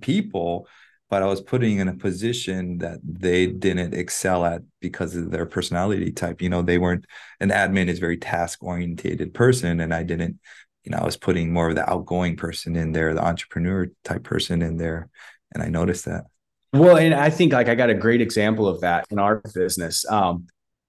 [0.01, 0.69] people
[1.13, 5.47] but i was putting in a position that they didn't excel at because of their
[5.47, 7.05] personality type you know they weren't
[7.41, 10.39] an admin is very task orientated person and i didn't
[10.85, 14.25] you know, I was putting more of the outgoing person in there, the entrepreneur type
[14.25, 15.09] person in there.
[15.55, 16.25] And I noticed that.
[16.73, 20.09] Well, and I think like I got a great example of that in our business.
[20.11, 20.47] Um,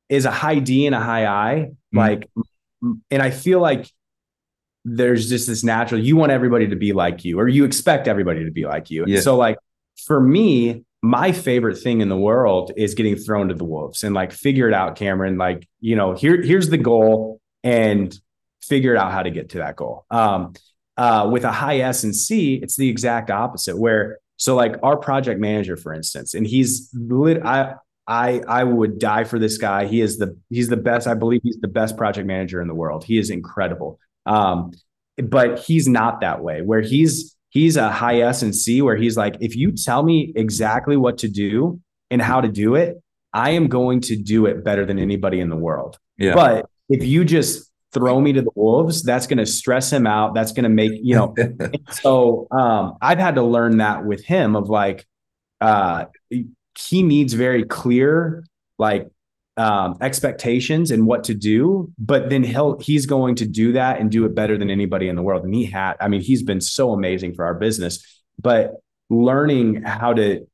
[0.09, 1.97] is a high D and a high I, mm-hmm.
[1.97, 2.29] like,
[3.09, 3.89] and I feel like
[4.85, 8.45] there's just this natural, you want everybody to be like you, or you expect everybody
[8.45, 9.05] to be like you.
[9.07, 9.21] Yeah.
[9.21, 9.57] so, like,
[10.05, 14.15] for me, my favorite thing in the world is getting thrown to the wolves and
[14.15, 15.37] like figure it out, Cameron.
[15.37, 17.39] Like, you know, here, here's the goal.
[17.65, 18.13] And
[18.63, 20.05] figured out how to get to that goal.
[20.09, 20.53] Um,
[20.97, 23.77] uh, with a high S and C, it's the exact opposite.
[23.77, 27.43] Where so like our project manager, for instance, and he's lit.
[27.43, 27.75] I
[28.07, 29.85] I I would die for this guy.
[29.85, 31.07] He is the he's the best.
[31.07, 33.03] I believe he's the best project manager in the world.
[33.03, 33.99] He is incredible.
[34.25, 34.71] Um,
[35.17, 36.61] but he's not that way.
[36.61, 40.33] Where he's he's a high S and C, where he's like, if you tell me
[40.35, 44.63] exactly what to do and how to do it, I am going to do it
[44.63, 45.97] better than anybody in the world.
[46.17, 46.33] Yeah.
[46.33, 50.33] But if you just throw me to the wolves that's going to stress him out
[50.33, 51.35] that's going to make you know
[51.91, 55.05] so um, i've had to learn that with him of like
[55.61, 58.43] uh, he needs very clear
[58.79, 59.07] like
[59.57, 64.09] um, expectations and what to do but then he'll he's going to do that and
[64.09, 66.59] do it better than anybody in the world and he had i mean he's been
[66.59, 70.47] so amazing for our business but learning how to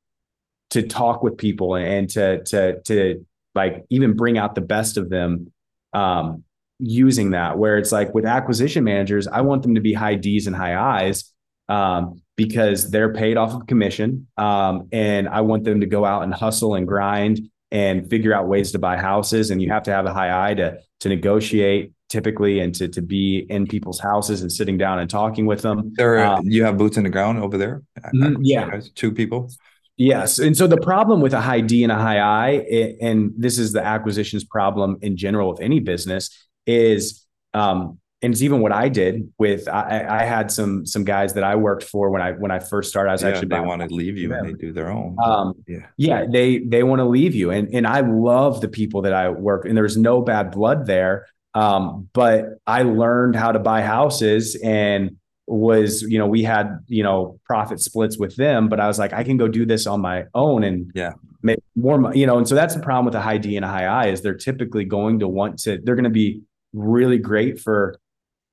[0.70, 5.10] to talk with people and to to to like even bring out the best of
[5.10, 5.52] them
[5.94, 6.44] um
[6.80, 10.48] using that where it's like with acquisition managers, I want them to be high D's
[10.48, 11.32] and high I's
[11.68, 14.28] um, because they're paid off of commission.
[14.38, 18.48] Um, and I want them to go out and hustle and grind and figure out
[18.48, 19.52] ways to buy houses.
[19.52, 23.02] And you have to have a high I to, to negotiate typically and to, to
[23.02, 25.94] be in people's houses and sitting down and talking with them.
[25.96, 27.84] There, um, you have boots in the ground over there.
[28.14, 28.80] Mm-hmm, yeah.
[28.96, 29.52] Two people.
[29.96, 30.40] Yes.
[30.40, 32.50] And so the problem with a high D and a high I,
[33.02, 38.42] and this is the acquisitions problem in general with any business, is um, and it's
[38.42, 42.10] even what I did with I, I, had some some guys that I worked for
[42.10, 43.10] when I when I first started.
[43.10, 45.16] I was yeah, actually they want to leave you and they do their own.
[45.24, 49.04] Um, yeah, yeah, they they want to leave you, and and I love the people
[49.04, 51.28] that I work, and there's no bad blood there.
[51.54, 57.04] Um, but I learned how to buy houses and was you know we had you
[57.04, 60.02] know profit splits with them, but I was like I can go do this on
[60.02, 62.38] my own, and yeah, make more money, you know.
[62.38, 64.34] And so that's the problem with a high D and a high I is they're
[64.34, 66.42] typically going to want to, they're going to be
[66.74, 67.96] really great for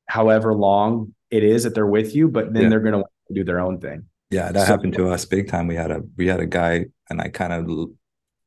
[0.06, 2.68] however long it is that they're with you, but then yeah.
[2.68, 4.04] they're going to do their own thing.
[4.30, 5.66] Yeah, that so, happened to us big time.
[5.66, 7.90] We had a we had a guy, and I kind of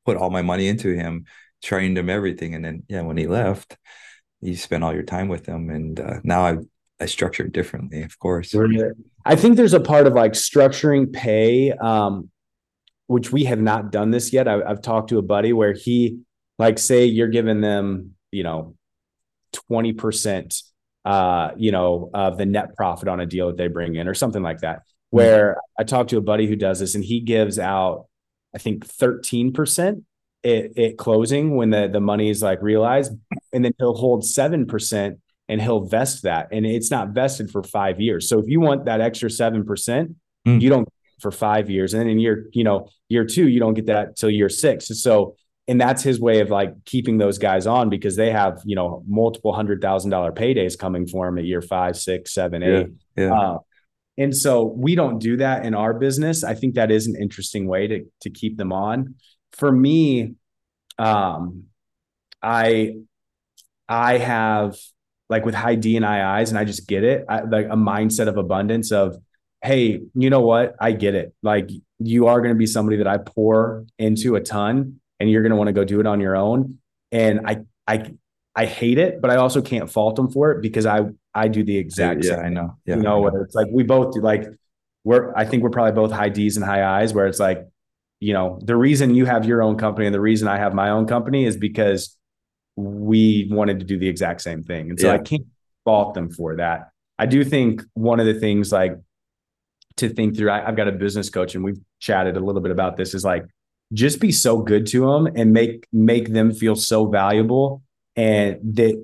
[0.06, 1.26] put all my money into him,
[1.64, 3.78] trained him everything, and then yeah, when he left,
[4.42, 6.58] you spent all your time with him, and uh, now I
[7.00, 8.54] I structure it differently, of course.
[9.26, 12.30] I think there's a part of like structuring pay, um,
[13.08, 14.48] which we have not done this yet.
[14.48, 16.20] I, I've talked to a buddy where he,
[16.58, 18.76] like, say you're giving them, you know,
[19.54, 20.62] twenty percent
[21.06, 24.14] uh, you know, of the net profit on a deal that they bring in or
[24.14, 24.84] something like that.
[25.12, 28.06] Where I talked to a buddy who does this and he gives out,
[28.54, 30.04] I think 13%
[30.44, 33.14] at, at closing when the, the money is like realized.
[33.52, 36.50] And then he'll hold 7% and he'll vest that.
[36.52, 38.30] And it's not vested for five years.
[38.30, 40.16] So if you want that extra 7%,
[40.48, 40.62] mm.
[40.62, 40.88] you don't
[41.20, 41.94] for five years.
[41.94, 44.88] And then in year, you know, year two, you don't get that till year six.
[45.02, 45.36] So
[45.70, 49.04] and that's his way of like keeping those guys on because they have you know
[49.08, 52.88] multiple hundred thousand dollar paydays coming for them at year five six seven eight.
[53.16, 53.34] yeah, yeah.
[53.34, 53.58] Uh,
[54.18, 56.44] and so we don't do that in our business.
[56.44, 59.16] I think that is an interesting way to to keep them on.
[59.54, 60.34] For me
[60.98, 61.64] um
[62.42, 62.94] i
[63.88, 64.76] i have
[65.30, 68.28] like with high d and iis and i just get it I, like a mindset
[68.28, 69.16] of abundance of
[69.62, 70.76] hey you know what?
[70.80, 71.34] I get it.
[71.44, 75.42] Like you are going to be somebody that i pour into a ton and you're
[75.42, 76.80] going to want to go do it on your own.
[77.12, 78.12] And I, I,
[78.56, 81.02] I hate it, but I also can't fault them for it because I,
[81.34, 82.46] I do the exact yeah, same.
[82.46, 82.78] I know.
[82.86, 84.46] Yeah, you know, whether it's like we both do, like
[85.04, 87.68] we're, I think we're probably both high D's and high I's, where it's like,
[88.20, 90.90] you know, the reason you have your own company and the reason I have my
[90.90, 92.18] own company is because
[92.76, 94.90] we wanted to do the exact same thing.
[94.90, 95.14] And so yeah.
[95.14, 95.46] I can't
[95.86, 96.90] fault them for that.
[97.18, 98.94] I do think one of the things like
[99.98, 102.72] to think through, I, I've got a business coach and we've chatted a little bit
[102.72, 103.46] about this is like
[103.94, 107.82] just be so good to them and make make them feel so valuable
[108.16, 109.04] and that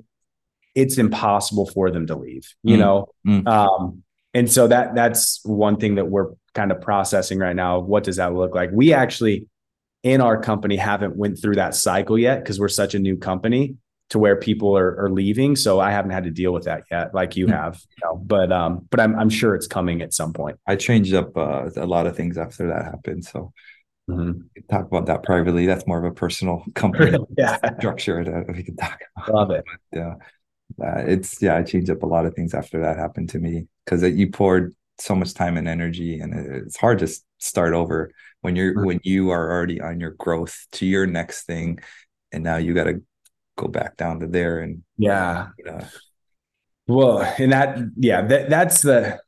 [0.74, 2.80] it's impossible for them to leave you mm.
[2.80, 3.46] know mm.
[3.46, 4.02] Um,
[4.34, 8.16] and so that that's one thing that we're kind of processing right now what does
[8.16, 9.48] that look like we actually
[10.02, 13.76] in our company haven't went through that cycle yet because we're such a new company
[14.08, 17.12] to where people are, are leaving so i haven't had to deal with that yet
[17.12, 17.50] like you mm.
[17.50, 18.14] have you know?
[18.16, 21.70] but um but I'm, I'm sure it's coming at some point i changed up uh,
[21.76, 23.52] a lot of things after that happened so
[24.08, 24.40] Mm-hmm.
[24.70, 25.66] talk about that privately.
[25.66, 27.58] That's more of a personal company yeah.
[27.78, 29.34] structure that we can talk about.
[29.34, 29.64] Love it.
[29.90, 30.14] But, uh,
[30.82, 33.66] uh, it's yeah, I changed up a lot of things after that happened to me
[33.84, 38.56] because you poured so much time and energy, and it's hard to start over when
[38.56, 38.86] you're mm-hmm.
[38.86, 41.78] when you are already on your growth to your next thing,
[42.32, 43.02] and now you got to
[43.56, 45.48] go back down to there and yeah.
[45.68, 45.84] Uh,
[46.86, 49.20] well, and that yeah, that that's the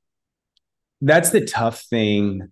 [1.01, 2.51] that's the tough thing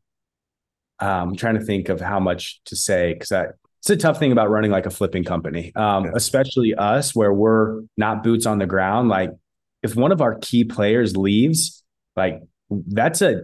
[0.99, 4.33] um, I'm trying to think of how much to say because it's a tough thing
[4.33, 6.11] about running like a flipping company, um, yeah.
[6.15, 9.09] especially us where we're not boots on the ground.
[9.09, 9.31] Like
[9.83, 11.85] if one of our key players leaves,
[12.17, 13.43] like that's a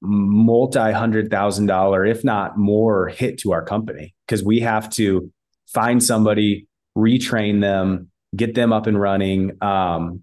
[0.00, 5.32] multi hundred thousand dollar, if not more, hit to our company because we have to
[5.68, 9.56] find somebody, retrain them, get them up and running.
[9.62, 10.22] Um,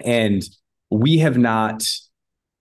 [0.00, 0.42] and
[0.90, 1.84] we have not,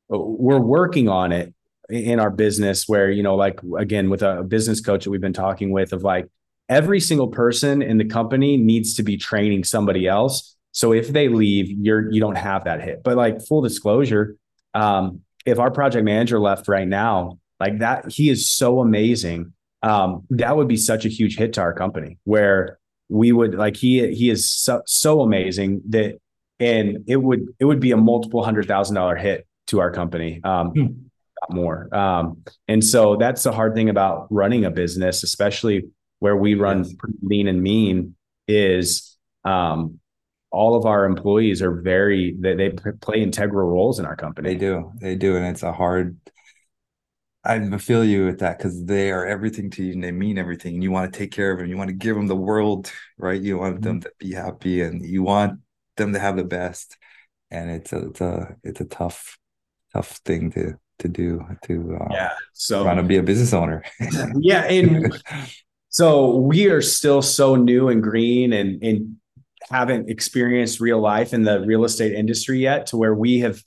[0.10, 1.54] we're working on it
[1.90, 5.34] in our business where you know like again with a business coach that we've been
[5.34, 6.28] talking with of like
[6.70, 10.56] every single person in the company needs to be training somebody else.
[10.74, 13.04] So if they leave you're you don't have that hit.
[13.04, 14.36] But like full disclosure
[14.74, 19.54] um if our project manager left right now like that he is so amazing.
[19.82, 23.78] Um that would be such a huge hit to our company where we would like
[23.78, 26.18] he he is so, so amazing that
[26.60, 30.42] and it would it would be a multiple hundred thousand dollar hit to our company.
[30.44, 31.07] Um hmm
[31.50, 31.94] more.
[31.96, 35.84] Um, and so that's the hard thing about running a business, especially
[36.20, 36.96] where we run yes.
[37.22, 38.16] lean and mean,
[38.48, 40.00] is um,
[40.52, 42.70] all of our employees are very they, they
[43.02, 44.54] play integral roles in our company.
[44.54, 46.18] They do, they do, and it's a hard.
[47.44, 50.74] I feel you with that because they are everything to you and they mean everything.
[50.74, 51.68] And you want to take care of them.
[51.68, 53.42] You want to give them the world, right?
[53.42, 53.84] You want mm-hmm.
[53.84, 55.62] them to be happy and you want
[55.96, 56.98] them to have the best.
[57.50, 59.38] And it's a it's a it's a tough
[59.94, 63.84] tough thing to to do to uh, yeah so want to be a business owner.
[64.40, 65.14] Yeah and
[65.90, 69.18] so we are still so new and green and and
[69.70, 73.62] haven't experienced real life in the real estate industry yet to where we have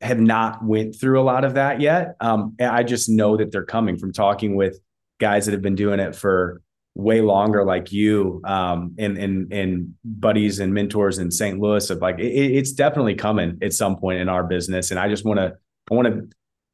[0.00, 2.16] have not went through a lot of that yet.
[2.20, 4.78] Um i just know that they're coming from talking with
[5.20, 6.62] guys that have been doing it for
[6.96, 11.98] way longer like you um and and and buddies and mentors in st louis of
[11.98, 14.92] like it, it's definitely coming at some point in our business.
[14.92, 15.54] And i just want to
[15.90, 16.28] I want to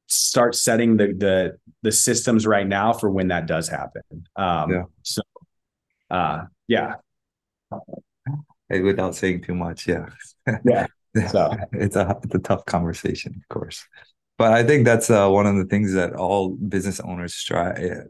[0.06, 4.02] start setting the the the systems right now for when that does happen.
[4.36, 4.82] Um, yeah.
[5.02, 5.22] So,
[6.10, 6.94] uh, yeah.
[8.68, 10.06] Without saying too much, yeah.
[10.64, 10.86] Yeah.
[11.32, 13.84] So it's a it's a tough conversation, of course.
[14.38, 18.02] But I think that's uh, one of the things that all business owners try eh,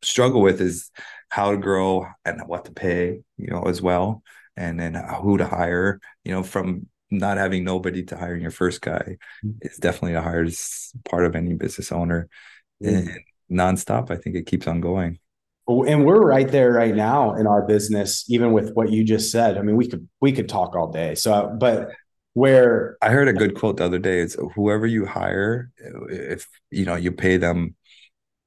[0.00, 0.92] struggle with is
[1.28, 4.22] how to grow and what to pay, you know, as well,
[4.56, 6.00] and then who to hire.
[6.22, 9.50] You know, from not having nobody to hiring your first guy mm-hmm.
[9.62, 12.28] is definitely the hardest part of any business owner.
[12.82, 13.10] And
[13.50, 15.18] nonstop, I think it keeps on going.
[15.68, 19.56] And we're right there right now in our business, even with what you just said.
[19.56, 21.14] I mean, we could we could talk all day.
[21.14, 21.90] So, but
[22.32, 24.20] where I heard a good quote the other day.
[24.20, 25.70] is whoever you hire,
[26.08, 27.76] if you know you pay them,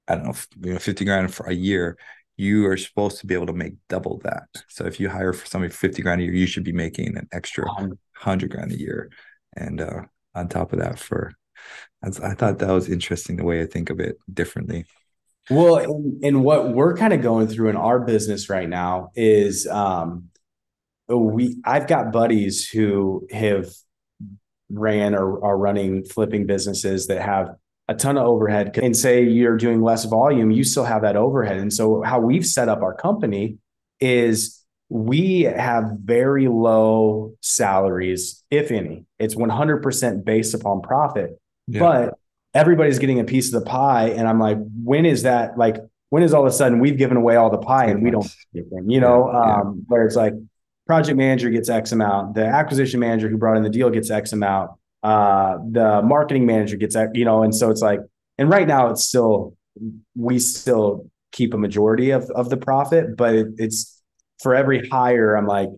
[0.08, 1.98] I don't know, you know, fifty grand for a year,
[2.36, 4.48] you are supposed to be able to make double that.
[4.68, 7.28] So if you hire for somebody fifty grand a year, you should be making an
[7.32, 7.66] extra
[8.16, 9.12] hundred grand a year,
[9.56, 10.02] and uh,
[10.36, 11.34] on top of that, for
[12.04, 14.86] I thought that was interesting the way I think of it differently.
[15.50, 19.68] Well, and, and what we're kind of going through in our business right now is
[19.68, 20.30] um,
[21.08, 23.68] we I've got buddies who have
[24.70, 27.56] ran or are running flipping businesses that have
[27.88, 31.58] a ton of overhead and say you're doing less volume, you still have that overhead.
[31.58, 33.58] And so how we've set up our company
[34.00, 34.63] is
[34.94, 39.06] we have very low salaries, if any.
[39.18, 41.32] It's 100% based upon profit.
[41.66, 41.80] Yeah.
[41.80, 42.14] But
[42.54, 44.10] everybody's getting a piece of the pie.
[44.10, 45.78] And I'm like, when is that like
[46.12, 48.32] when is all of a sudden we've given away all the pie and we don't
[48.54, 50.34] you know, yeah, um, where it's like
[50.86, 54.32] project manager gets X amount, the acquisition manager who brought in the deal gets X
[54.32, 54.70] amount,
[55.02, 58.00] uh, the marketing manager gets X, you know, and so it's like,
[58.38, 59.58] and right now it's still,
[60.16, 64.03] we still keep a majority of, of the profit, but it, it's
[64.42, 65.70] for every hire, I'm like,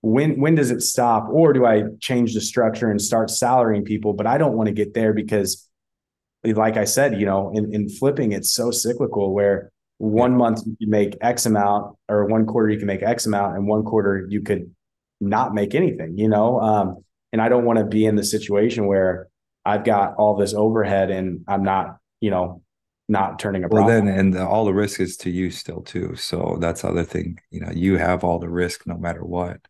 [0.00, 1.28] when when does it stop?
[1.30, 4.12] Or do i change the structure and start salarying people?
[4.12, 5.68] But i don't want to get there because
[6.44, 10.88] like i said you know in, in flipping it's so cyclical where one month you
[10.88, 14.40] make X amount, or one quarter you can make X amount, and one quarter you
[14.40, 14.72] could
[15.20, 16.60] not make anything, you know?
[16.60, 19.28] Um, and I don't want to be in the situation where
[19.64, 22.62] I've got all this overhead and I'm not, you know,
[23.08, 23.86] not turning a profit.
[23.86, 26.14] Well, then, and the, all the risk is to you still too.
[26.16, 29.60] So that's the other thing, you know, you have all the risk no matter what.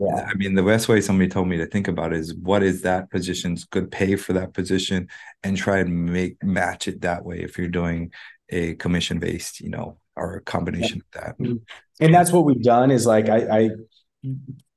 [0.00, 0.26] Yeah.
[0.28, 3.10] I mean, the best way somebody told me to think about is what is that
[3.10, 5.08] position's good pay for that position
[5.42, 8.10] and try and make match it that way if you're doing
[8.48, 11.20] a commission based, you know, or a combination yeah.
[11.20, 11.38] of that.
[11.38, 11.56] Mm-hmm.
[12.00, 13.70] And that's what we've done is like, I, I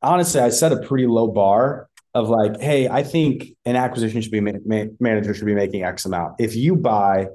[0.02, 4.32] honestly, I set a pretty low bar of like, hey, I think an acquisition should
[4.32, 6.36] be ma- ma- manager should be making X amount.
[6.40, 7.28] If you buy,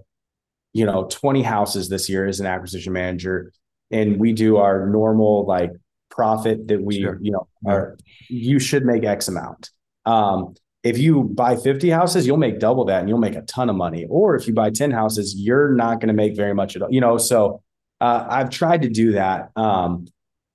[0.72, 3.52] you know, 20 houses this year as an acquisition manager,
[3.90, 5.72] and we do our normal like
[6.10, 7.18] profit that we, sure.
[7.20, 7.96] you know, are
[8.28, 9.70] you should make X amount.
[10.04, 10.54] Um,
[10.84, 13.76] if you buy 50 houses, you'll make double that and you'll make a ton of
[13.76, 14.06] money.
[14.08, 16.90] Or if you buy 10 houses, you're not going to make very much at all.
[16.90, 17.62] You know, so
[18.00, 19.50] uh, I've tried to do that.
[19.56, 20.06] Um,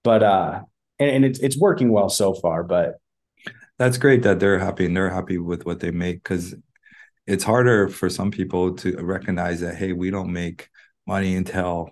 [0.04, 0.62] but uh
[0.99, 2.99] and, and it's it's working well so far, but
[3.80, 6.56] that's great that they're happy and they're happy with what they make because
[7.25, 10.69] it's harder for some people to recognize that hey, we don't make
[11.07, 11.89] money until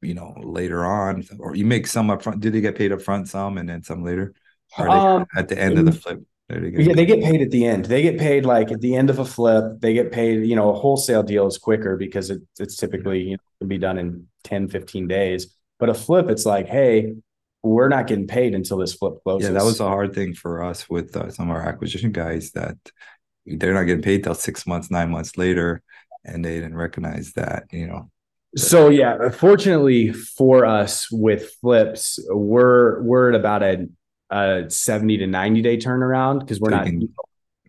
[0.00, 2.40] you know later on, or you make some upfront.
[2.40, 4.34] Do they get paid upfront some and then some later?
[4.76, 6.22] Um, at the end of the flip?
[6.50, 7.84] Yeah, they get paid at the end.
[7.84, 9.80] They get paid like at the end of a flip.
[9.80, 13.32] They get paid, you know, a wholesale deal is quicker because it, it's typically, you
[13.32, 15.54] know, can be done in 10, 15 days.
[15.78, 17.14] But a flip, it's like, hey,
[17.62, 19.48] we're not getting paid until this flip closes.
[19.48, 22.52] Yeah, that was a hard thing for us with uh, some of our acquisition guys
[22.52, 22.78] that
[23.56, 25.82] they're not getting paid till six months, nine months later,
[26.24, 28.10] and they didn't recognize that, you know.
[28.56, 33.88] So yeah, fortunately for us with flips, we're we're at about a
[34.30, 37.08] a 70 to 90 day turnaround because we're Taking, not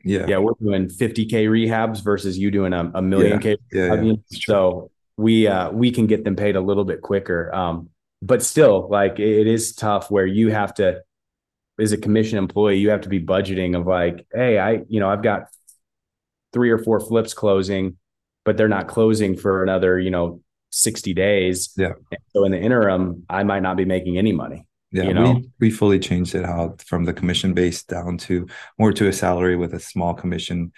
[0.04, 0.26] yeah.
[0.28, 4.14] Yeah we're doing 50k rehabs versus you doing a, a million yeah, k yeah, yeah,
[4.26, 7.90] so we uh we can get them paid a little bit quicker um
[8.22, 11.02] but still like it is tough where you have to
[11.80, 15.10] as a commission employee you have to be budgeting of like hey i you know
[15.10, 15.48] i've got
[16.54, 17.98] three or four flips closing
[18.46, 21.94] but they're not closing for another you know 60 days yeah
[22.34, 25.34] so in the interim i might not be making any money yeah, you know?
[25.34, 28.48] we, we fully changed it out from the commission base down to
[28.80, 30.72] more to a salary with a small commission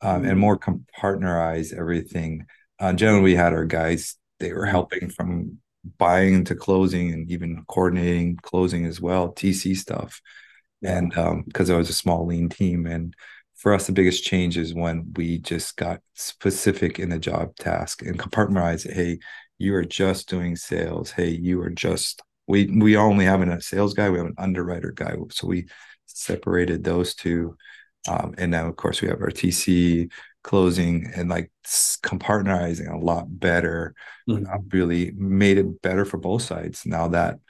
[0.00, 0.30] um, mm-hmm.
[0.30, 2.46] and more com- partnerize everything.
[2.78, 5.58] Uh, generally, we had our guys, they were helping from
[5.98, 10.20] buying to closing and even coordinating closing as well, TC stuff.
[10.80, 10.98] Yeah.
[10.98, 11.10] And
[11.46, 12.86] because um, it was a small, lean team.
[12.86, 13.14] And
[13.66, 18.00] for us, the biggest change is when we just got specific in the job task
[18.00, 18.92] and compartmentalize it.
[18.92, 19.18] Hey,
[19.58, 21.10] you are just doing sales.
[21.10, 24.92] Hey, you are just we we only have a sales guy we have an underwriter
[24.92, 25.66] guy so we
[26.06, 27.56] separated those two
[28.06, 30.12] Um, and now, of course, we have our TC
[30.44, 33.96] closing and like compartmentalizing a lot better.
[34.30, 34.46] Mm-hmm.
[34.46, 36.86] Uh, really made it better for both sides.
[36.86, 37.40] Now that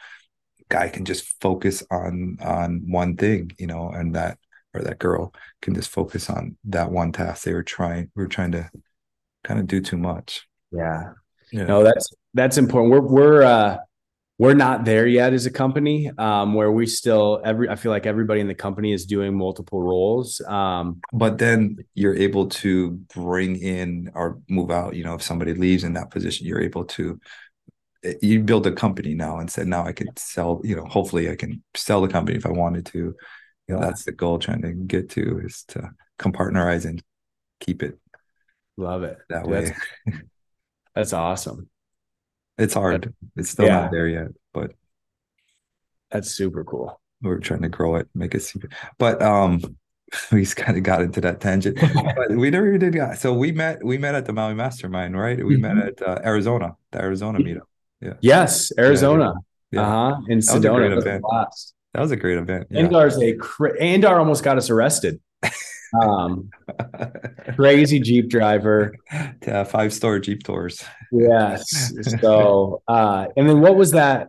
[0.71, 4.39] guy can just focus on on one thing, you know, and that
[4.77, 8.11] or that girl can just focus on that one task they were trying.
[8.15, 8.71] We were trying to
[9.45, 10.47] kind of do too much.
[10.71, 11.13] Yeah.
[11.53, 11.65] yeah.
[11.65, 12.93] No, that's that's important.
[12.93, 13.79] We're we're uh
[14.39, 18.07] we're not there yet as a company um, where we still every i feel like
[18.07, 23.57] everybody in the company is doing multiple roles um, but then you're able to bring
[23.57, 27.19] in or move out you know if somebody leaves in that position you're able to
[28.05, 31.31] eh, you build a company now and said now i can sell you know hopefully
[31.31, 33.15] i can sell the company if i wanted to
[33.69, 33.79] yeah.
[33.79, 37.03] that's the goal trying to get to is to compartmentalize and
[37.61, 37.99] keep it
[38.77, 39.75] love it that Dude, way
[40.07, 40.19] that's,
[40.95, 41.69] that's awesome
[42.59, 43.15] it's hard.
[43.37, 43.83] It's still yeah.
[43.83, 44.73] not there yet, but
[46.11, 47.01] that's super cool.
[47.23, 48.69] We're trying to grow it, make it super.
[48.99, 49.61] But um,
[50.33, 51.79] we just kind of got into that tangent.
[52.17, 52.95] but we never even did.
[52.95, 53.85] Got, so we met.
[53.85, 55.45] We met at the Maui Mastermind, right?
[55.45, 55.79] We mm-hmm.
[55.79, 57.61] met at uh, Arizona, the Arizona meetup.
[58.01, 58.15] Yeah.
[58.21, 59.35] Yes, Arizona.
[59.71, 59.87] Yeah, yeah.
[59.87, 60.21] Uh huh.
[60.29, 61.03] In Sedona.
[61.03, 62.67] That was, that was a great event.
[62.71, 62.83] Yeah.
[62.83, 65.21] Andar's a cra- Andar almost got us arrested.
[66.03, 66.51] Um,
[67.55, 68.95] crazy Jeep driver.
[69.47, 70.83] Yeah, five star Jeep tours.
[71.13, 71.93] yes.
[72.21, 74.29] So, uh, and then what was that?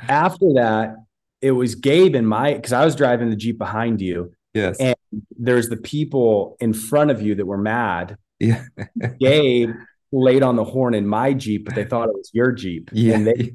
[0.00, 0.94] After that,
[1.40, 4.32] it was Gabe and my because I was driving the Jeep behind you.
[4.54, 4.76] Yes.
[4.78, 4.96] And
[5.36, 8.16] there's the people in front of you that were mad.
[8.38, 8.64] Yeah.
[9.20, 9.70] Gabe
[10.12, 12.90] laid on the horn in my Jeep, but they thought it was your Jeep.
[12.92, 13.14] Yeah.
[13.14, 13.52] And they,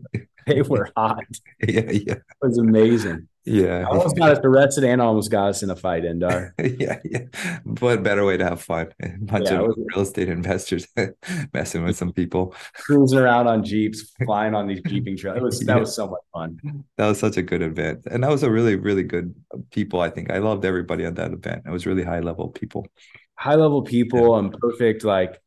[0.47, 1.23] they were hot.
[1.67, 2.13] Yeah, yeah.
[2.15, 3.27] It was amazing.
[3.45, 3.79] Yeah.
[3.79, 6.53] I almost got us arrested and almost got us in a fight, Indar.
[6.79, 7.59] yeah, yeah.
[7.65, 8.93] But better way to have fun.
[9.03, 10.87] A bunch yeah, of real estate investors
[11.53, 12.55] messing with some people.
[12.73, 15.37] Cruising around on Jeeps, flying on these Jeeping trails.
[15.37, 15.79] It was that yeah.
[15.79, 16.85] was so much fun.
[16.97, 18.03] That was such a good event.
[18.09, 19.35] And that was a really, really good
[19.71, 20.31] people, I think.
[20.31, 21.63] I loved everybody at that event.
[21.65, 22.87] It was really high level people.
[23.35, 24.39] High level people yeah.
[24.39, 25.41] and perfect, like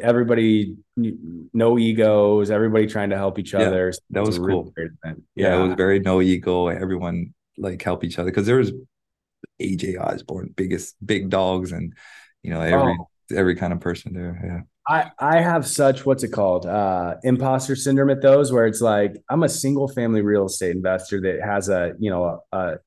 [0.00, 5.12] everybody no egos everybody trying to help each yeah, other that was cool yeah.
[5.34, 5.58] yeah.
[5.58, 8.72] it was very no ego everyone like help each other because there was
[9.60, 11.94] aj osborne biggest big dogs and
[12.42, 13.08] you know every oh.
[13.36, 17.76] every kind of person there yeah I, I have such what's it called uh imposter
[17.76, 21.68] syndrome at those where it's like I'm a single family real estate investor that has
[21.68, 22.78] a you know a, a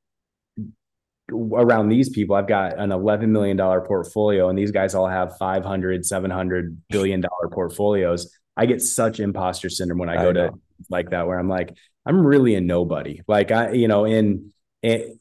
[1.31, 5.37] around these people i've got an 11 million dollar portfolio and these guys all have
[5.37, 10.51] 500 700 billion dollar portfolios i get such imposter syndrome when i go I to
[10.89, 14.51] like that where i'm like i'm really a nobody like i you know in,
[14.81, 15.17] in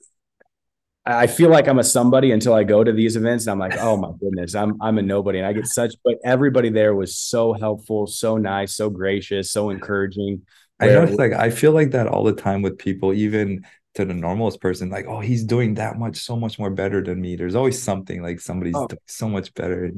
[1.04, 3.76] I feel like I'm a somebody until I go to these events and I'm like,
[3.80, 5.38] oh my goodness, I'm I'm a nobody.
[5.38, 9.70] And I get such, but everybody there was so helpful, so nice, so gracious, so
[9.70, 10.42] encouraging.
[10.78, 13.64] I know it's like I feel like that all the time with people, even
[13.94, 17.20] to the normalist person like oh he's doing that much so much more better than
[17.20, 18.86] me there's always something like somebody's oh.
[18.86, 19.92] doing so much better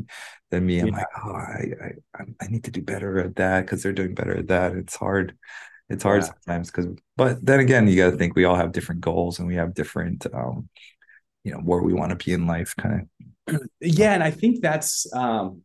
[0.50, 0.96] than me i'm yeah.
[0.96, 1.64] like oh I,
[2.14, 4.96] I i need to do better at that because they're doing better at that it's
[4.96, 5.36] hard
[5.88, 6.28] it's hard yeah.
[6.28, 6.86] sometimes because
[7.16, 9.74] but then again you got to think we all have different goals and we have
[9.74, 10.68] different um
[11.44, 13.08] you know where we want to be in life kind
[13.48, 15.62] of yeah and i think that's um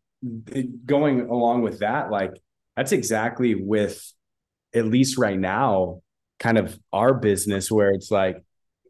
[0.86, 2.34] going along with that like
[2.76, 4.14] that's exactly with
[4.74, 6.02] at least right now
[6.40, 8.44] kind of our business where it's like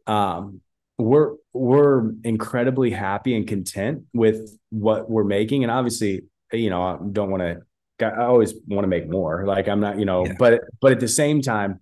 [0.06, 0.60] um,
[0.98, 5.64] we're we're incredibly happy and content with what we're making.
[5.64, 6.22] And obviously
[6.52, 7.60] you know i don't want to
[8.04, 9.46] i always want to make more.
[9.46, 10.34] Like i'm not you know yeah.
[10.38, 11.80] but but at the same time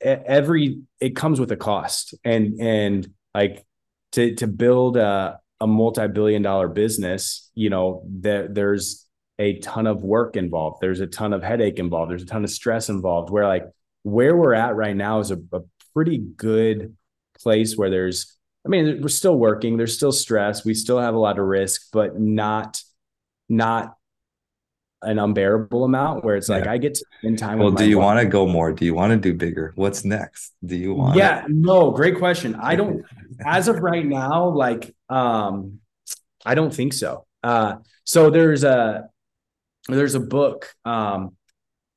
[0.00, 2.14] every it comes with a cost.
[2.24, 3.64] And and like
[4.12, 10.02] to to build a a multi-billion dollar business you know that there's a ton of
[10.02, 10.78] work involved.
[10.80, 12.10] There's a ton of headache involved.
[12.10, 13.64] There's a ton of stress involved where like
[14.02, 15.60] where we're at right now is a, a
[15.94, 16.96] pretty good
[17.40, 19.76] place where there's I mean, we're still working.
[19.78, 20.64] There's still stress.
[20.64, 22.82] We still have a lot of risk, but not
[23.48, 23.94] not
[25.00, 26.72] an unbearable amount where it's like yeah.
[26.72, 27.60] I get to spend time.
[27.60, 28.72] Well, do you want to go more?
[28.72, 29.72] Do you want to do bigger?
[29.76, 30.52] What's next?
[30.64, 31.16] Do you want?
[31.16, 32.56] Yeah, no, great question.
[32.56, 33.06] I don't.
[33.46, 35.80] as of right now, like, um,
[36.44, 37.26] I don't think so.
[37.42, 39.08] Uh, so there's a
[39.88, 40.74] there's a book.
[40.84, 41.37] Um,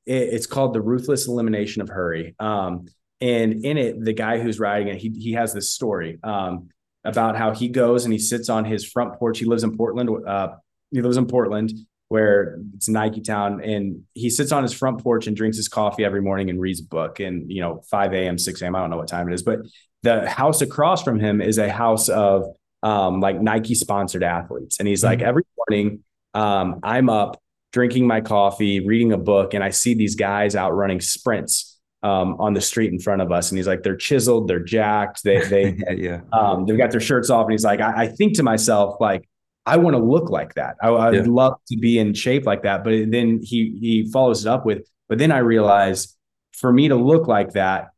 [0.06, 2.36] it's called The Ruthless Elimination of Hurry.
[2.40, 2.86] Um,
[3.20, 6.70] and in it, the guy who's writing it, he, he has this story um,
[7.04, 9.38] about how he goes and he sits on his front porch.
[9.38, 10.10] He lives in Portland.
[10.28, 10.56] Uh,
[10.92, 11.72] he lives in Portland
[12.12, 16.04] where it's Nike town and he sits on his front porch and drinks his coffee
[16.04, 18.90] every morning and reads a book and you know 5 a.m 6 a.m i don't
[18.90, 19.60] know what time it is but
[20.04, 22.48] the house across from him is a house of
[22.84, 25.12] um, like nike sponsored athletes and he's mm-hmm.
[25.12, 27.42] like every morning um, i'm up
[27.72, 32.36] drinking my coffee, reading a book, and I see these guys out running sprints um,
[32.40, 35.42] on the street in front of us, and he's like, they're chiseled, they're jacked, they
[35.48, 38.44] they yeah, um, they've got their shirts off, and he's like, I, I think to
[38.44, 39.28] myself like.
[39.64, 40.76] I want to look like that.
[40.82, 41.22] I, would Yeah.
[41.28, 42.84] love to be in shape like that.
[42.84, 46.18] But then he he follows it up with, but then I realized
[46.54, 47.90] for me to look like that,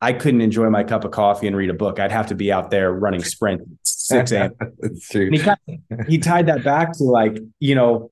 [0.00, 2.00] I couldn't enjoy my cup of coffee and read a book.
[2.00, 4.54] I'd have to be out there running sprint 6 a.m.
[4.80, 5.26] That's true.
[5.26, 5.58] And he, kind
[5.92, 8.10] of- he tied that back to like, you know,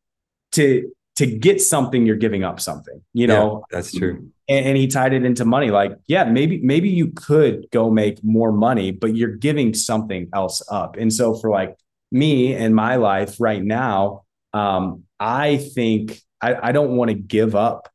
[0.53, 0.89] to
[1.21, 3.47] to get something, you're giving up something, you know.
[3.71, 4.15] Yeah, that's true.
[4.49, 5.71] And, and he tied it into money.
[5.71, 10.63] Like, yeah, maybe maybe you could go make more money, but you're giving something else
[10.71, 10.97] up.
[10.97, 11.77] And so for like
[12.11, 17.55] me and my life right now, um, I think I, I don't want to give
[17.55, 17.89] up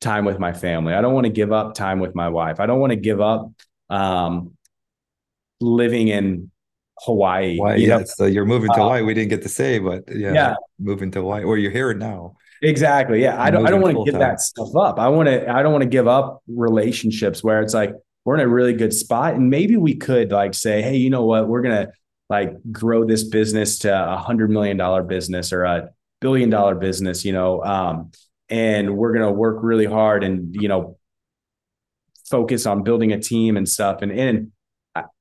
[0.00, 0.92] time with my family.
[0.92, 2.58] I don't want to give up time with my wife.
[2.58, 3.52] I don't want to give up
[3.88, 4.56] um,
[5.60, 6.50] living in
[7.04, 7.58] Hawaii.
[7.58, 7.76] Why?
[7.76, 7.98] you know?
[7.98, 9.02] Yeah, so you're moving to Uh, Hawaii.
[9.02, 10.54] We didn't get to say, but yeah, Yeah.
[10.78, 12.36] moving to Hawaii, or you're here now.
[12.62, 13.20] Exactly.
[13.22, 13.42] Yeah.
[13.42, 14.30] I don't I don't want to give full-time.
[14.30, 14.98] that stuff up.
[14.98, 17.92] I want to I don't want to give up relationships where it's like
[18.24, 19.34] we're in a really good spot.
[19.34, 21.48] And maybe we could like say, hey, you know what?
[21.48, 21.88] We're gonna
[22.30, 25.90] like grow this business to a hundred million dollar business or a
[26.20, 27.62] billion dollar business, you know.
[27.64, 28.12] Um,
[28.48, 30.98] and we're gonna work really hard and you know
[32.30, 34.02] focus on building a team and stuff.
[34.02, 34.52] And and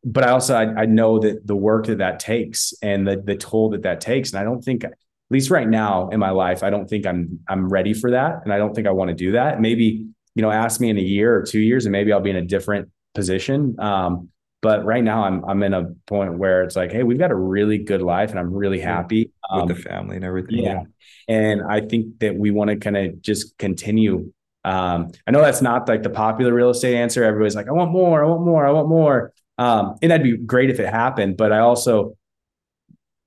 [0.03, 3.35] but I also I, I know that the work that that takes and the the
[3.35, 4.31] toll that that takes.
[4.31, 4.85] And I don't think
[5.31, 8.53] least right now in my life, I don't think I'm I'm ready for that, and
[8.53, 9.59] I don't think I want to do that.
[9.61, 12.29] Maybe you know, ask me in a year or two years, and maybe I'll be
[12.29, 13.75] in a different position.
[13.79, 14.29] Um,
[14.61, 17.35] but right now, I'm I'm in a point where it's like, hey, we've got a
[17.35, 18.95] really good life, and I'm really Yeah.
[18.95, 19.31] happy.
[19.53, 20.59] with Um, the family and everything.
[20.63, 20.83] yeah.
[21.27, 24.31] and I think that we want to kind of just continue.
[24.63, 27.23] Um, I know that's not like the popular real estate answer.
[27.23, 29.33] Everybody's like, I want more, I want more, I want more.
[29.57, 32.15] Um, and that'd be great if it happened, but I also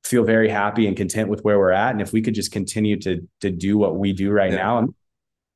[0.04, 1.92] feel very happy and content with where we're at.
[1.92, 4.58] And if we could just continue to to do what we do right Yeah.
[4.58, 4.94] now and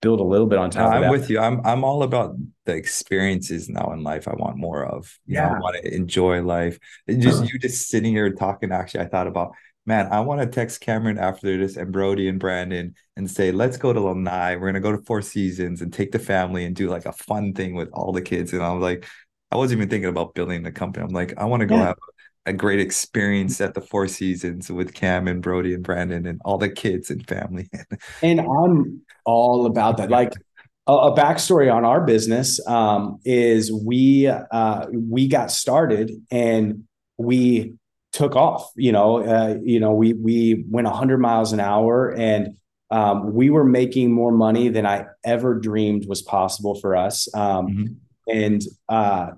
[0.01, 1.07] build a little bit on No, top of that.
[1.07, 1.39] I'm with you.
[1.41, 2.37] I'm I'm all about
[2.67, 4.29] the experiences now in life.
[4.29, 5.13] I want more of.
[5.27, 5.57] You know, Yeah.
[5.57, 6.79] I want to enjoy life.
[7.07, 8.73] It just you just sitting here talking.
[8.73, 9.53] Actually, I thought about,
[9.87, 13.77] man, I want to text Cameron after this and Brody and Brandon and say, let's
[13.77, 14.57] go to Lanai.
[14.57, 17.53] We're gonna go to Four Seasons and take the family and do like a fun
[17.53, 18.53] thing with all the kids.
[18.53, 19.05] And I was like,
[19.51, 21.05] I wasn't even thinking about building the company.
[21.05, 21.87] I'm like, I want to go Yeah.
[21.87, 21.97] have
[22.49, 26.57] a great experience at the Four Seasons with Cam and Brody and Brandon and all
[26.57, 27.69] the kids and family.
[28.23, 30.11] And I'm all about that.
[30.11, 30.33] Like
[30.87, 36.85] a, a backstory on our business um, is we uh, we got started and
[37.19, 37.75] we
[38.13, 38.71] took off.
[38.77, 42.57] You know, uh, you know, we we went 100 miles an hour and
[42.91, 47.29] um, we were making more money than I ever dreamed was possible for us.
[47.35, 47.97] Um, Mhm.
[48.27, 49.33] and uh,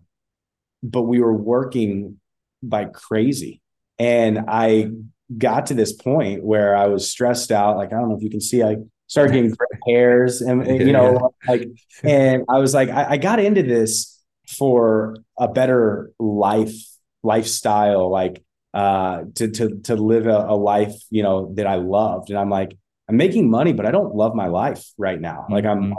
[0.84, 2.19] but we were working
[2.68, 3.60] like crazy,
[3.98, 4.90] and I
[5.36, 7.76] got to this point where I was stressed out.
[7.76, 10.86] Like I don't know if you can see, I started getting gray hairs, and, and,
[10.86, 11.68] you Yeah, know, like,
[12.04, 14.18] and I was like, I, I got into this
[14.58, 16.74] for a better life
[17.22, 18.42] lifestyle, like
[18.74, 22.30] uh, to to to live a, a life, you know, that I loved.
[22.30, 22.76] And I'm like,
[23.08, 25.48] I'm making money, but I don't love my life right now.
[25.50, 25.94] Like I'm Mhm.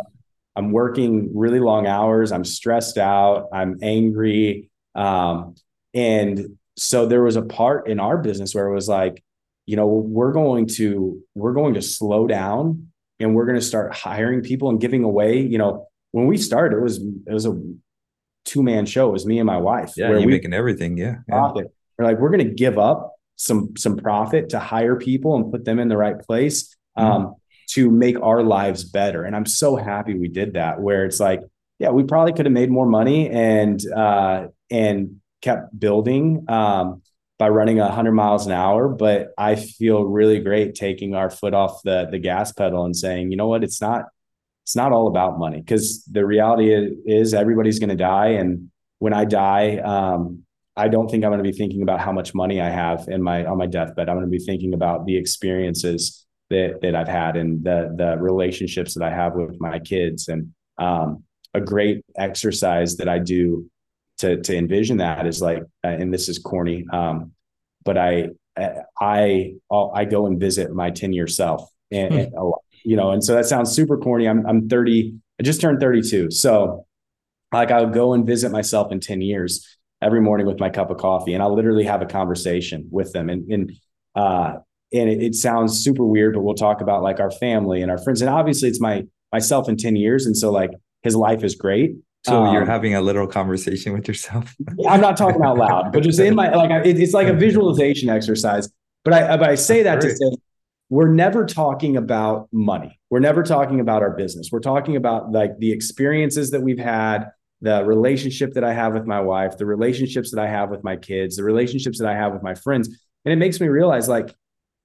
[0.55, 2.31] I'm working really long hours.
[2.31, 3.47] I'm stressed out.
[3.53, 4.69] I'm angry.
[4.95, 5.55] Um,
[5.93, 9.23] and so there was a part in our business where it was like,
[9.65, 12.87] you know, we're going to we're going to slow down
[13.19, 15.39] and we're going to start hiring people and giving away.
[15.41, 17.61] You know, when we started, it was it was a
[18.45, 19.09] two man show.
[19.09, 19.93] It was me and my wife.
[19.95, 20.97] Yeah, where you're making everything.
[20.97, 21.17] Yeah.
[21.29, 21.51] yeah.
[21.97, 25.65] We're like, we're going to give up some some profit to hire people and put
[25.65, 27.35] them in the right place um,
[27.69, 29.23] to make our lives better.
[29.23, 30.81] And I'm so happy we did that.
[30.81, 31.41] Where it's like,
[31.79, 37.01] yeah, we probably could have made more money and uh, and kept building um,
[37.37, 38.87] by running 100 miles an hour.
[38.87, 43.31] But I feel really great taking our foot off the the gas pedal and saying,
[43.31, 44.05] you know what, it's not
[44.63, 45.59] it's not all about money.
[45.59, 46.71] Because the reality
[47.05, 48.69] is, everybody's going to die and
[49.01, 50.43] when i die um,
[50.77, 53.21] i don't think i'm going to be thinking about how much money i have in
[53.21, 54.07] my on my deathbed.
[54.07, 58.17] I'm going to be thinking about the experiences that that i've had and the the
[58.17, 60.27] relationships that i have with my kids.
[60.27, 61.23] And um,
[61.53, 63.69] a great exercise that i do
[64.21, 67.31] to to envision that is like uh, and this is corny um,
[67.83, 68.29] but i
[68.99, 73.11] i i go and visit my 10 year self and, and a lot you know,
[73.11, 74.27] and so that sounds super corny.
[74.27, 76.31] I'm I'm 30, I just turned 32.
[76.31, 76.85] So
[77.51, 80.97] like I'll go and visit myself in 10 years every morning with my cup of
[80.97, 83.29] coffee and I'll literally have a conversation with them.
[83.29, 83.71] And and
[84.15, 84.53] uh
[84.93, 87.97] and it, it sounds super weird, but we'll talk about like our family and our
[87.97, 88.21] friends.
[88.21, 90.25] And obviously it's my myself in 10 years.
[90.25, 90.71] And so like
[91.03, 91.95] his life is great.
[92.25, 94.55] So you're Um, having a little conversation with yourself.
[94.87, 98.09] I'm not talking out loud, but just in my like it, it's like a visualization
[98.09, 98.69] exercise.
[99.03, 100.31] But I but I say that to say
[100.89, 102.99] we're never talking about money.
[103.09, 104.49] We're never talking about our business.
[104.51, 109.05] We're talking about like the experiences that we've had, the relationship that I have with
[109.07, 112.33] my wife, the relationships that I have with my kids, the relationships that I have
[112.33, 112.87] with my friends.
[113.25, 114.35] And it makes me realize like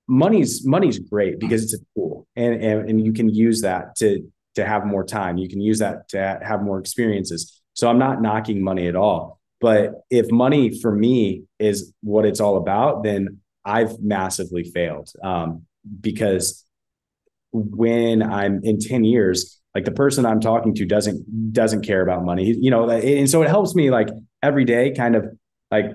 [0.08, 4.30] money's money's great because it's a tool and, and, and you can use that to
[4.56, 5.38] to have more time.
[5.38, 7.62] You can use that to have more experiences.
[7.74, 9.40] So I'm not knocking money at all.
[9.60, 15.62] But if money for me is what it's all about, then I've massively failed um,
[16.00, 16.64] because
[17.52, 22.24] when I'm in 10 years, like the person I'm talking to doesn't doesn't care about
[22.24, 24.08] money, you know, and so it helps me like
[24.42, 25.26] every day kind of
[25.70, 25.86] like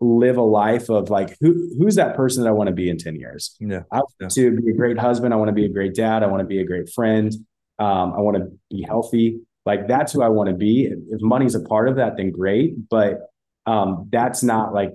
[0.00, 2.98] live a life of like who who's that person that I want to be in
[2.98, 3.56] 10 years.
[3.58, 3.82] Yeah.
[3.90, 4.28] I want yeah.
[4.28, 5.32] to be a great husband.
[5.32, 6.22] I want to be a great dad.
[6.22, 7.32] I want to be a great friend.
[7.78, 9.40] Um, I want to be healthy.
[9.64, 10.84] Like that's who I want to be.
[10.84, 12.88] If money's a part of that, then great.
[12.88, 13.30] But
[13.66, 14.92] um, that's not like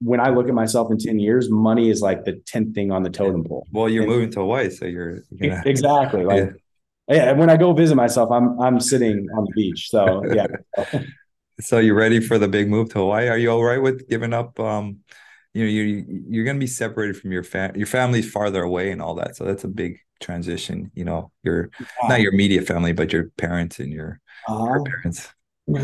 [0.00, 3.02] when I look at myself in 10 years, money is like the 10th thing on
[3.02, 3.66] the totem pole.
[3.70, 6.52] Well, you're and, moving to Hawaii, so you're, gonna, exactly like
[7.08, 7.16] yeah.
[7.16, 7.32] yeah.
[7.32, 9.90] When I go visit myself, I'm I'm sitting on the beach.
[9.90, 10.46] So yeah.
[11.60, 13.28] so you're ready for the big move to Hawaii?
[13.28, 14.58] Are you all right with giving up?
[14.58, 14.98] Um,
[15.52, 17.76] you know, you you're gonna be separated from your fam.
[17.76, 20.90] Your family's farther away and all that, so that's a big transition.
[20.94, 22.08] You know, your yeah.
[22.08, 24.64] not your immediate family, but your parents and your, uh-huh.
[24.64, 25.28] your parents.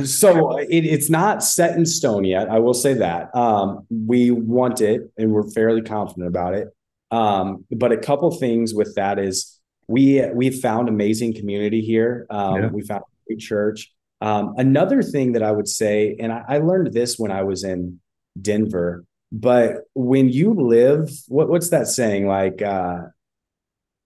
[0.05, 2.51] So it, it's not set in stone yet.
[2.51, 6.69] I will say that um, we want it, and we're fairly confident about it.
[7.11, 12.27] Um, but a couple things with that is we we've found amazing community here.
[12.31, 12.69] Um, yeah.
[12.69, 13.91] We found a great church.
[14.21, 17.65] Um, another thing that I would say, and I, I, learned this when I was
[17.65, 18.01] in
[18.39, 22.27] Denver, but when you live, what, what's that saying?
[22.27, 23.05] Like uh,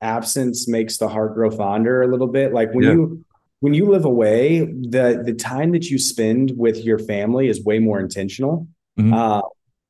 [0.01, 2.53] absence makes the heart grow fonder a little bit.
[2.53, 2.93] Like when yeah.
[2.93, 3.25] you
[3.61, 7.79] when you live away, the the time that you spend with your family is way
[7.79, 8.69] more intentional.
[8.99, 9.15] Mm-hmm.
[9.15, 9.41] Uh,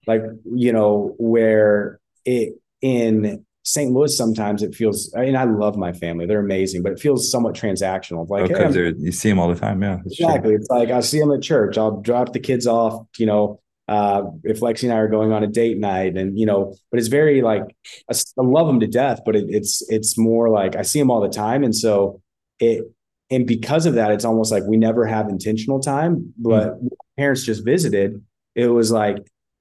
[0.07, 0.23] like
[0.55, 3.91] you know, where it in St.
[3.93, 5.13] Louis, sometimes it feels.
[5.17, 8.29] I mean, I love my family; they're amazing, but it feels somewhat transactional.
[8.29, 10.01] Like, oh, hey, you see them all the time, yeah.
[10.05, 10.51] Exactly.
[10.51, 10.57] True.
[10.57, 11.79] It's like I see them at church.
[11.79, 13.07] I'll drop the kids off.
[13.17, 16.47] You know, uh, if Lexi and I are going on a date night, and you
[16.47, 17.63] know, but it's very like
[18.11, 21.21] I, love them to death, but it, it's it's more like I see them all
[21.21, 22.23] the time, and so
[22.59, 22.85] it
[23.31, 26.33] and because of that, it's almost like we never have intentional time.
[26.39, 28.21] But mm parents just visited.
[28.57, 29.19] It was like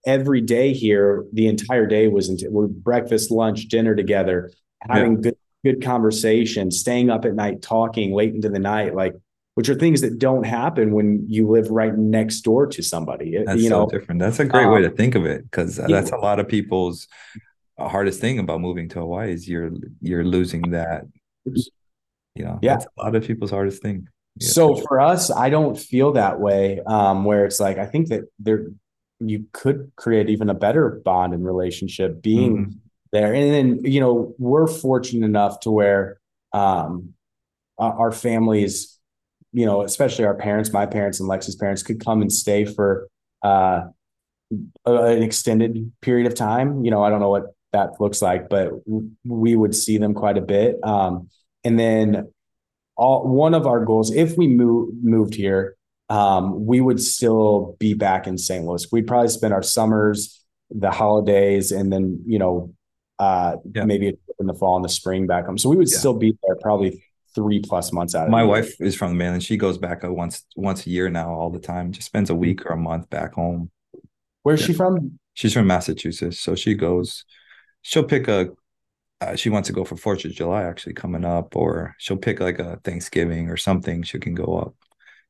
[0.08, 4.52] every day here, the entire day was into breakfast, lunch, dinner together,
[4.82, 5.22] having yeah.
[5.22, 9.14] good good conversation, staying up at night, talking late into the night, like
[9.56, 13.44] which are things that don't happen when you live right next door to somebody.
[13.46, 14.20] That's you know, so different.
[14.20, 17.08] That's a great um, way to think of it because that's a lot of people's
[17.80, 21.06] hardest thing about moving to Hawaii is you're you're losing that
[22.36, 24.08] you know yeah that's a lot of people's hardest thing
[24.40, 24.48] yeah.
[24.48, 28.22] so for us i don't feel that way um where it's like i think that
[28.40, 28.68] there
[29.20, 32.72] you could create even a better bond and relationship being mm-hmm.
[33.12, 36.20] there and then you know we're fortunate enough to where
[36.54, 37.14] um
[37.80, 38.93] our families
[39.54, 43.08] you know especially our parents my parents and lexi's parents could come and stay for
[43.44, 43.82] uh
[44.86, 48.72] an extended period of time you know i don't know what that looks like but
[49.24, 51.30] we would see them quite a bit um
[51.64, 52.28] and then
[52.96, 55.76] all one of our goals, if we move, moved here,
[56.10, 58.66] um, we would still be back in St.
[58.66, 58.86] Louis.
[58.92, 62.74] We'd probably spend our summers, the holidays, and then, you know,
[63.20, 63.86] uh, yeah.
[63.86, 65.58] maybe in the fall and the spring back home.
[65.58, 65.98] So we would yeah.
[65.98, 67.04] still be there probably
[67.36, 68.30] three plus months out.
[68.30, 69.44] My wife is from the mainland.
[69.44, 71.92] She goes back once once a year now, all the time.
[71.92, 73.72] Just spends a week or a month back home.
[74.44, 74.68] Where's yeah.
[74.68, 75.20] she from?
[75.34, 77.26] She's from Massachusetts, so she goes.
[77.82, 78.52] She'll pick a
[79.24, 82.40] uh, she wants to go for Fourth of July actually coming up, or she'll pick
[82.40, 84.04] like a Thanksgiving or something.
[84.04, 84.76] She can go up,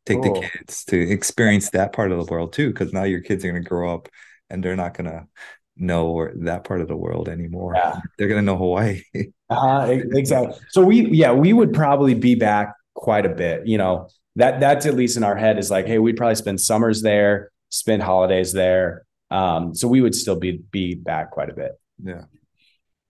[0.06, 3.46] take the kids to experience that part of the world too, because now your kids
[3.46, 4.10] are going to grow up
[4.50, 5.28] and they're not going to
[5.76, 7.74] know that part of the world anymore.
[7.76, 8.00] Yeah.
[8.18, 9.02] They're going to know Hawaii.
[9.50, 10.58] uh, exactly.
[10.70, 13.68] So we, yeah, we would probably be back quite a bit.
[13.68, 16.60] You know, that that's at least in our head is like, hey, we'd probably spend
[16.60, 19.06] summers there, spend holidays there.
[19.32, 21.72] Um, so we would still be be back quite a bit.
[22.04, 22.24] Yeah.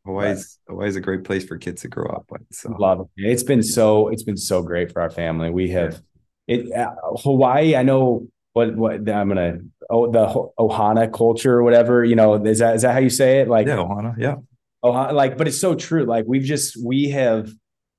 [0.06, 2.42] Hawaii's Hawaii's a great place for kids to grow up with.
[2.52, 3.08] So love it.
[3.18, 5.50] It's been so it's been so great for our family.
[5.50, 6.02] We have
[6.48, 6.94] it uh,
[7.24, 7.76] Hawaii.
[7.76, 9.60] I know what what I'm gonna
[9.94, 10.26] oh the
[10.60, 12.04] Ohana culture or whatever.
[12.04, 13.48] You know, is that is that how you say it?
[13.48, 14.16] Like yeah, Ohana.
[14.18, 14.36] Yeah.
[14.84, 16.06] Ohana, like, but it's so true.
[16.06, 17.52] Like we've just we have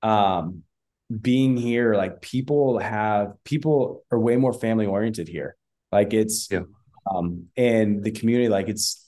[0.03, 0.63] um
[1.21, 1.95] being here.
[1.95, 5.57] Like people have people are way more family oriented here.
[5.93, 6.63] Like it's yeah
[7.07, 9.07] um, and the community like it's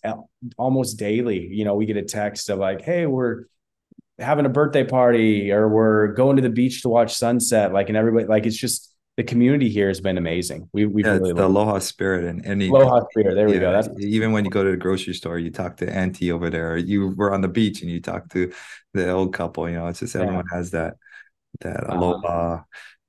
[0.56, 3.44] almost daily you know we get a text of like hey we're
[4.18, 7.96] having a birthday party or we're going to the beach to watch sunset like and
[7.96, 10.68] everybody like it's just the community here has been amazing.
[10.72, 13.34] We we yeah, really the aloha spirit and any aloha spirit.
[13.34, 13.72] There we go.
[13.72, 16.76] That's even when you go to the grocery store, you talk to Auntie over there.
[16.76, 18.52] You were on the beach and you talk to
[18.92, 19.68] the old couple.
[19.68, 20.56] You know, it's just everyone yeah.
[20.56, 20.96] has that
[21.60, 21.96] that uh-huh.
[21.96, 22.62] aloha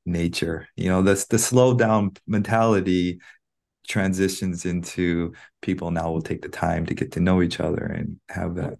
[0.05, 0.69] nature.
[0.77, 3.19] You know, that's the slow down mentality
[3.89, 8.17] transitions into people now will take the time to get to know each other and
[8.29, 8.75] have that.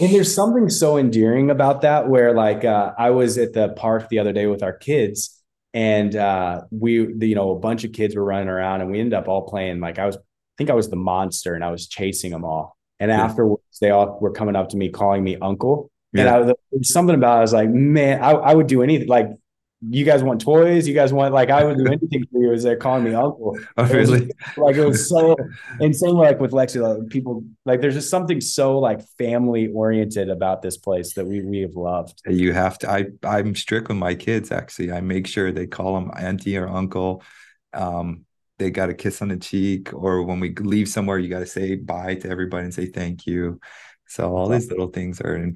[0.00, 4.08] And there's something so endearing about that where like uh, I was at the park
[4.08, 5.37] the other day with our kids
[5.74, 6.94] and uh, we
[7.26, 9.80] you know a bunch of kids were running around and we ended up all playing
[9.80, 10.20] like I was I
[10.56, 12.76] think I was the monster and I was chasing them all.
[13.00, 13.22] And yeah.
[13.22, 15.90] afterwards they all were coming up to me calling me uncle.
[16.12, 16.22] Yeah.
[16.22, 18.82] And I was, was something about it, I was like, man, I, I would do
[18.82, 19.28] anything like
[19.80, 20.88] you guys want toys?
[20.88, 23.56] You guys want like I would do anything for you Is they're calling me uncle.
[23.76, 24.30] Oh, really?
[24.56, 25.36] like it was so
[25.80, 26.14] insane.
[26.14, 30.76] Like with Lexi, like, people like there's just something so like family oriented about this
[30.76, 32.20] place that we we have loved.
[32.26, 32.90] You have to.
[32.90, 34.50] I I'm strict with my kids.
[34.50, 37.22] Actually, I make sure they call them auntie or uncle.
[37.72, 38.24] Um,
[38.58, 41.46] they got a kiss on the cheek, or when we leave somewhere, you got to
[41.46, 43.60] say bye to everybody and say thank you.
[44.08, 45.52] So all these little things are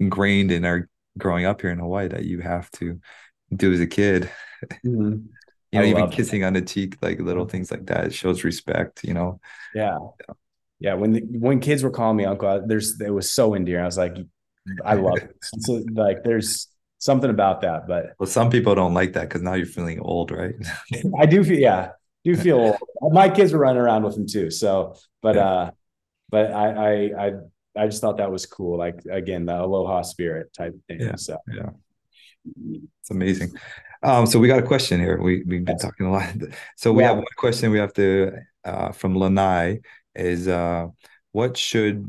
[0.00, 3.00] ingrained in our growing up here in Hawaii that you have to
[3.54, 4.30] do as a kid.
[4.84, 5.26] Mm-hmm.
[5.72, 9.04] you know, even kissing on the cheek, like little things like that, it shows respect.
[9.04, 9.40] You know.
[9.74, 9.98] Yeah.
[10.28, 10.34] Yeah.
[10.80, 10.94] yeah.
[10.94, 13.82] When the, when kids were calling me uncle, there's it was so endearing.
[13.82, 14.16] I was like,
[14.84, 15.36] I love it.
[15.60, 17.88] So, like, there's something about that.
[17.88, 20.54] But well, some people don't like that because now you're feeling old, right?
[21.18, 21.90] I do feel yeah,
[22.24, 23.12] do feel old.
[23.12, 24.50] My kids were running around with them too.
[24.50, 25.48] So, but yeah.
[25.48, 25.70] uh,
[26.28, 27.32] but I I I
[27.76, 28.78] I just thought that was cool.
[28.78, 31.00] Like again, the aloha spirit type thing.
[31.00, 31.16] Yeah.
[31.16, 31.70] So yeah.
[32.44, 33.52] It's amazing.
[34.02, 35.20] Um, so we got a question here.
[35.20, 36.34] We we've been talking a lot.
[36.76, 37.08] So we yeah.
[37.08, 38.32] have one question we have to
[38.64, 39.80] uh, from Lanai
[40.14, 40.86] is uh,
[41.32, 42.06] what should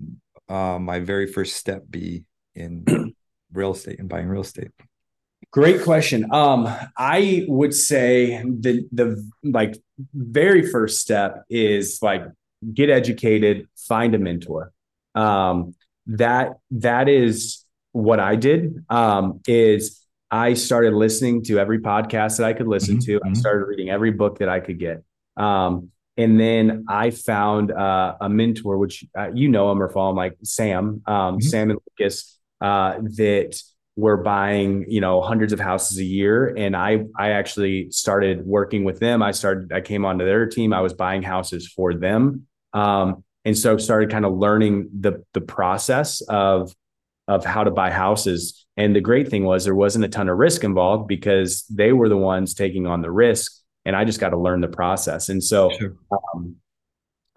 [0.49, 2.23] uh, my very first step be
[2.55, 2.85] in
[3.53, 4.71] real estate and buying real estate?
[5.51, 6.31] Great question.
[6.31, 9.75] Um, I would say the the like
[10.13, 12.23] very first step is like
[12.73, 14.71] get educated, find a mentor.
[15.13, 15.75] Um,
[16.07, 18.85] that that is what I did.
[18.89, 20.00] Um, is
[20.31, 23.05] I started listening to every podcast that I could listen mm-hmm.
[23.05, 23.15] to.
[23.17, 23.35] I mm-hmm.
[23.35, 25.03] started reading every book that I could get.
[25.37, 30.11] Um, and then I found uh, a mentor, which uh, you know him or follow
[30.11, 31.39] him, like Sam, um, mm-hmm.
[31.41, 33.61] Sam and Lucas, uh, that
[33.95, 36.53] were buying, you know, hundreds of houses a year.
[36.55, 39.21] And I, I actually started working with them.
[39.21, 40.73] I started, I came onto their team.
[40.73, 42.47] I was buying houses for them.
[42.73, 46.73] Um, and so started kind of learning the the process of
[47.31, 48.65] of how to buy houses.
[48.75, 52.09] And the great thing was there wasn't a ton of risk involved because they were
[52.09, 53.53] the ones taking on the risk.
[53.85, 55.29] And I just got to learn the process.
[55.29, 55.95] And so sure.
[56.35, 56.57] um,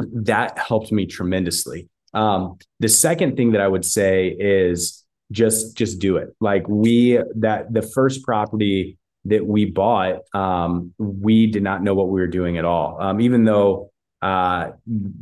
[0.01, 1.89] that helped me tremendously.
[2.13, 6.35] Um, the second thing that I would say is just just do it.
[6.41, 12.09] Like we that the first property that we bought, um, we did not know what
[12.09, 13.01] we were doing at all.
[13.01, 13.91] Um, even though
[14.23, 14.73] uh,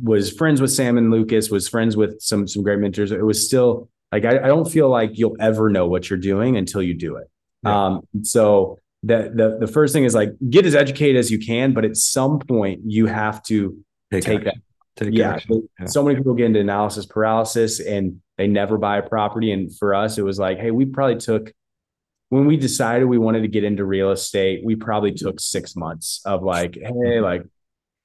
[0.03, 3.11] was friends with Sam and Lucas, was friends with some some great mentors.
[3.11, 6.55] It was still like I, I, don't feel like you'll ever know what you're doing
[6.55, 7.27] until you do it.
[7.63, 7.85] Yeah.
[7.85, 11.73] Um, so the, the the first thing is like get as educated as you can,
[11.73, 13.77] but at some point you have to
[14.11, 14.55] take, take that.
[14.95, 15.39] Take yeah,
[15.79, 15.87] yeah.
[15.87, 19.51] So many people get into analysis paralysis and they never buy a property.
[19.51, 21.51] And for us, it was like, hey, we probably took
[22.29, 26.21] when we decided we wanted to get into real estate, we probably took six months
[26.25, 27.43] of like, hey, like,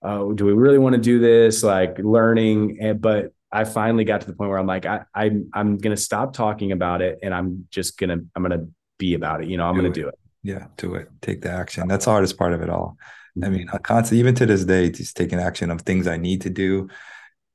[0.02, 1.62] oh, do we really want to do this?
[1.62, 5.30] Like learning, and but I finally got to the point where I'm like, I, I
[5.52, 8.66] I'm gonna stop talking about it and I'm just gonna I'm gonna
[8.98, 9.48] be about it.
[9.48, 9.94] You know, I'm do gonna it.
[9.94, 10.18] do it.
[10.42, 11.08] Yeah, do it.
[11.20, 11.88] Take the action.
[11.88, 12.96] That's the hardest part of it all.
[13.36, 13.52] I mm-hmm.
[13.54, 16.50] mean, I constantly, even to this day, just taking action of things I need to
[16.50, 16.88] do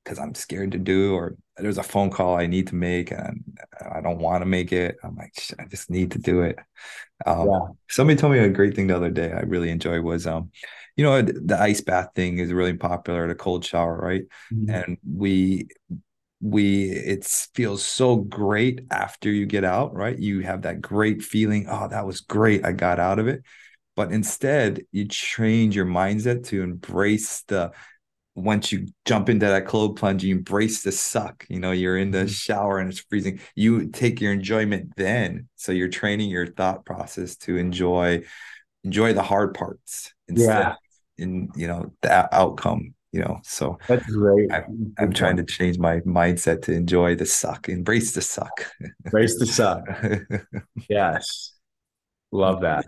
[0.04, 3.44] because I'm scared to do, or there's a phone call I need to make and
[3.89, 4.98] I don't want to make it.
[5.04, 6.58] I'm like, I just need to do it.
[7.26, 7.60] Um, yeah.
[7.89, 10.52] Somebody told me a great thing the other day I really enjoyed was, um,
[10.96, 14.24] you know, the ice bath thing is really popular, the cold shower, right?
[14.54, 14.70] Mm-hmm.
[14.70, 15.68] And we,
[16.41, 17.24] we it
[17.56, 22.06] feels so great after you get out right you have that great feeling oh that
[22.06, 23.41] was great i got out of it
[23.96, 27.72] but instead you change your mindset to embrace the
[28.36, 31.46] once you jump into that cold plunge, you embrace the suck.
[31.50, 32.28] You know, you're in the mm-hmm.
[32.28, 33.39] shower and it's freezing.
[33.56, 35.50] You take your enjoyment then.
[35.56, 38.24] So you're training your thought process to enjoy
[38.84, 40.76] enjoy the hard parts instead yeah.
[41.24, 42.94] In you know the outcome.
[43.12, 44.52] You know, so that's great.
[44.52, 44.64] I,
[44.98, 48.66] am trying to change my mindset to enjoy the suck, embrace the suck,
[49.06, 49.84] embrace the suck.
[50.90, 51.54] yes,
[52.32, 52.86] love that.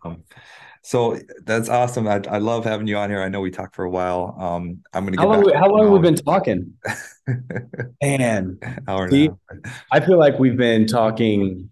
[0.86, 2.08] So that's awesome.
[2.08, 3.20] I, I love having you on here.
[3.20, 4.36] I know we talked for a while.
[4.40, 5.20] Um, I'm gonna.
[5.20, 5.52] How long?
[5.52, 6.74] How long have we been talking?
[8.04, 8.60] Man,
[9.10, 9.32] see,
[9.92, 11.72] I feel like we've been talking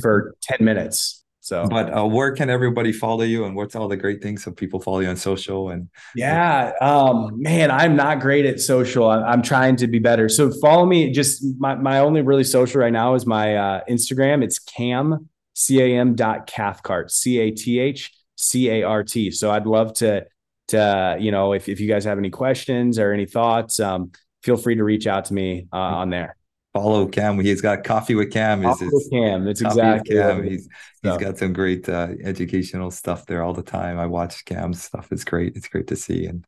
[0.00, 1.23] for ten minutes.
[1.44, 4.50] So, but uh, where can everybody follow you, and what's all the great things so
[4.50, 5.68] people follow you on social?
[5.68, 9.06] And yeah, um, man, I'm not great at social.
[9.10, 10.30] I, am trying to be better.
[10.30, 11.12] So follow me.
[11.12, 14.42] Just my my only really social right now is my uh, Instagram.
[14.42, 19.30] It's cam c a m dot cathcart c a t h C A R T.
[19.30, 20.24] So I'd love to
[20.68, 24.56] to you know if if you guys have any questions or any thoughts, um, feel
[24.56, 26.36] free to reach out to me uh, on there.
[26.74, 27.38] Follow Cam.
[27.38, 28.62] He's got coffee with Cam.
[28.62, 29.44] Coffee with Cam.
[29.44, 30.16] That's exactly.
[30.16, 30.42] Cam.
[30.42, 30.68] He's
[31.02, 31.18] he's so.
[31.18, 33.98] got some great uh, educational stuff there all the time.
[33.98, 35.12] I watch Cam's stuff.
[35.12, 35.56] It's great.
[35.56, 36.44] It's great to see, and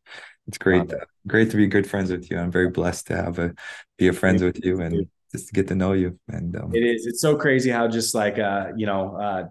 [0.48, 2.38] it's great uh, great to be good friends with you.
[2.38, 3.54] I'm very blessed to have a
[3.98, 6.18] be a friends with you and just to get to know you.
[6.28, 7.06] And um, it is.
[7.06, 9.44] It's so crazy how just like uh you know uh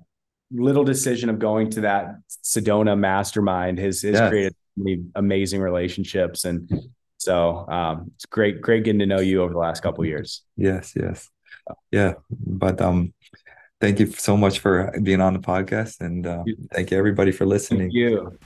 [0.51, 4.29] little decision of going to that Sedona mastermind has, has yes.
[4.29, 6.45] created many amazing relationships.
[6.45, 6.69] And
[7.25, 10.43] so um, it's great, great getting to know you over the last couple years.
[10.55, 11.29] Yes, yes.
[11.91, 12.13] Yeah.
[12.29, 13.13] But um
[13.81, 17.45] thank you so much for being on the podcast and uh, thank you everybody for
[17.45, 17.89] listening.
[17.89, 18.37] Thank you.